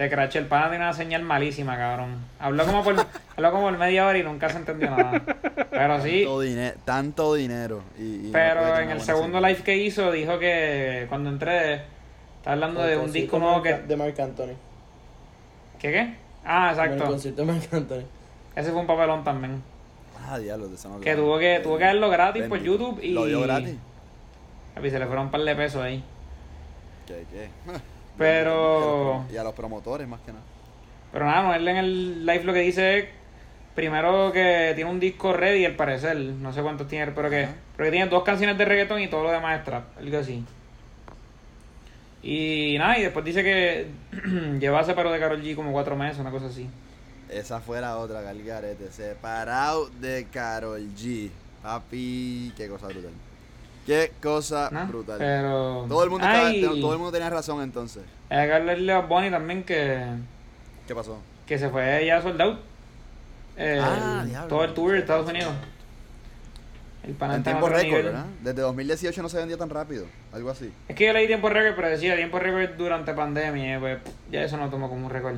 [0.00, 2.24] se crachó el pana tiene una señal malísima, cabrón.
[2.38, 2.94] Habló como por,
[3.36, 5.22] habló como por media hora y nunca se entendió nada.
[5.70, 7.82] Pero sí, Tanto, tanto dinero.
[7.98, 9.52] Y, y pero en el segundo señal.
[9.52, 11.82] live que hizo dijo que cuando entré,
[12.38, 13.74] está hablando de un disco nuevo que...
[13.74, 14.56] De Marc Anthony.
[15.78, 16.14] ¿Qué qué?
[16.46, 17.04] Ah, El exacto.
[17.04, 18.04] concierto de Marc Anthony.
[18.56, 19.62] Ese fue un papelón también.
[20.26, 22.62] Ah, diablo, de Que tuvo que, tuvo que verlo gratis por.
[22.62, 23.10] YouTube y...
[23.10, 23.76] Lo dio gratis.
[24.74, 26.02] Papi, se le fueron un par de pesos ahí.
[27.06, 27.50] ¿Qué, qué?
[28.18, 30.44] Pero- Y a los promotores, más que nada.
[31.12, 33.04] Pero nada, no, él en el live lo que dice es
[33.74, 37.86] primero que tiene un disco ready al parecer, no sé cuántos tiene, pero que, pero
[37.86, 40.44] que tiene dos canciones de reggaeton y todo lo demás es trap, algo así.
[42.22, 43.86] Y nada, y después dice que
[44.60, 46.68] lleva separado de Karol G como cuatro meses, una cosa así.
[47.30, 48.90] Esa fue la otra, Galgarete.
[48.90, 51.30] Separado de Carol G.
[51.62, 53.12] Papi, qué cosa brutal.
[53.86, 55.16] Qué cosa brutal.
[55.18, 55.86] Pero...
[55.88, 58.02] Todo el, mundo estaba- Ay, todo el mundo tenía razón entonces.
[58.28, 60.04] Hay que hablarle a Bonnie también que,
[60.86, 61.18] ¿Qué pasó?
[61.46, 62.58] que se fue ya soldado.
[63.56, 65.52] Eh, Ah, todo el tour de Estados Unidos.
[67.02, 68.04] El En tiempo récord.
[68.04, 68.26] ¿verdad?
[68.42, 70.04] Desde 2018 no se vendía tan rápido.
[70.32, 70.70] Algo así.
[70.86, 73.98] Es que yo leí tiempo récord, pero decía tiempo récord durante pandemia, pues
[74.30, 75.36] ya eso no tomo como un récord.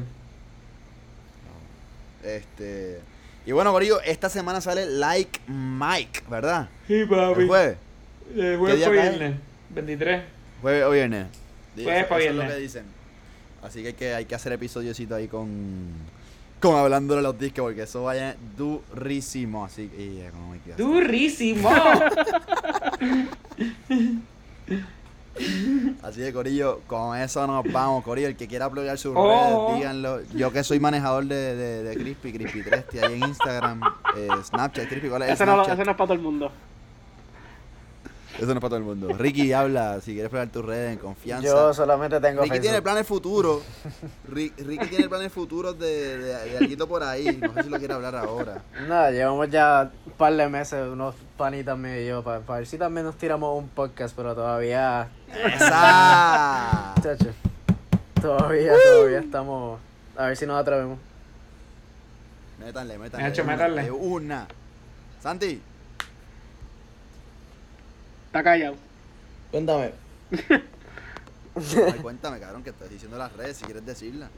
[2.24, 3.00] Este.
[3.46, 6.68] Y bueno, Gorillo, esta semana sale Like Mike, ¿verdad?
[6.86, 7.76] Sí, ¿El jueves?
[8.34, 9.34] Eh, ¿Qué jueves para viernes,
[9.70, 10.22] 23.
[10.60, 11.26] ¿Jueves o viernes?
[11.74, 12.54] Jueves eso- pa' eso es lo viernes.
[12.54, 12.84] que dicen.
[13.62, 15.88] Así que hay que, hay que hacer episodiocito ahí con.
[16.60, 19.64] Con hablando de los discos, porque eso vaya durísimo.
[19.64, 20.02] Así que.
[20.02, 20.74] y, eh, ¿cómo hay que?
[20.74, 21.70] ¡Durísimo!
[26.02, 28.28] Así de Corillo, con eso nos vamos, Corillo.
[28.28, 29.68] El que quiera apoyar sus Oh.
[29.70, 30.20] redes, díganlo.
[30.34, 33.80] Yo que soy manejador de, de, de Crispy, Crispy Tresti, ahí en Instagram,
[34.16, 36.52] eh, Snapchat, Crispy, ¿cuál es no, ese no es para todo el mundo.
[38.42, 39.08] Eso no es para todo el mundo.
[39.16, 41.46] Ricky, habla, si quieres pegar tus redes en confianza.
[41.46, 42.82] Yo solamente tengo Ricky tiene Facebook.
[42.82, 43.62] planes futuros.
[44.28, 47.38] Ri- Ricky tiene planes futuros de, de, de alguito por ahí.
[47.40, 48.62] No sé si lo quiere hablar ahora.
[48.88, 52.76] Nada, llevamos ya un par de meses, unos panitas míos y yo, para ver si
[52.78, 56.94] también nos tiramos un podcast, pero todavía, ¡Esa!
[57.02, 57.26] chacho,
[58.20, 59.78] todavía, todavía estamos,
[60.16, 60.98] a ver si nos atrevemos.
[62.58, 63.26] Métanle, métanle.
[63.42, 63.90] Una, métanle.
[63.90, 64.46] una.
[65.20, 65.60] Santi,
[68.32, 68.76] Está callado.
[69.50, 69.90] Cuéntame.
[71.54, 74.30] ay, cuéntame, cabrón, que estás diciendo las redes, si quieres decirla.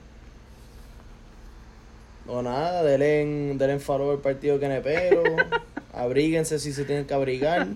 [2.26, 4.58] No, nada, denle en, denle en follow al partido
[5.92, 7.68] abríguense si se tienen que abrigar.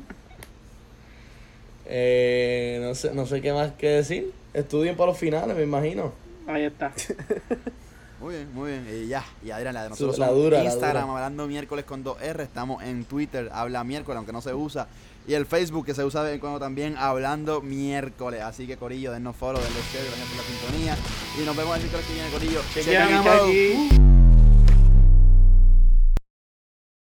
[1.86, 4.32] Eh, no, sé, no sé qué más que decir.
[4.54, 6.12] Estudien para los finales, me imagino.
[6.48, 6.92] Ahí está.
[8.20, 8.88] Muy bien, muy bien.
[8.92, 11.14] Y ya, y Adrián, la de nosotros La dura, la Instagram, dura.
[11.14, 12.40] hablando miércoles con 2R.
[12.40, 14.88] Estamos en Twitter, habla miércoles, aunque no se usa.
[15.26, 18.40] Y el Facebook, que se usa de vez en cuando también, hablando miércoles.
[18.42, 20.96] Así que, Corillo, dennos follow, denle share, gracias por la sintonía.
[21.40, 22.60] Y nos vemos el miércoles que viene, Corillo.
[22.72, 24.17] Chequeamos.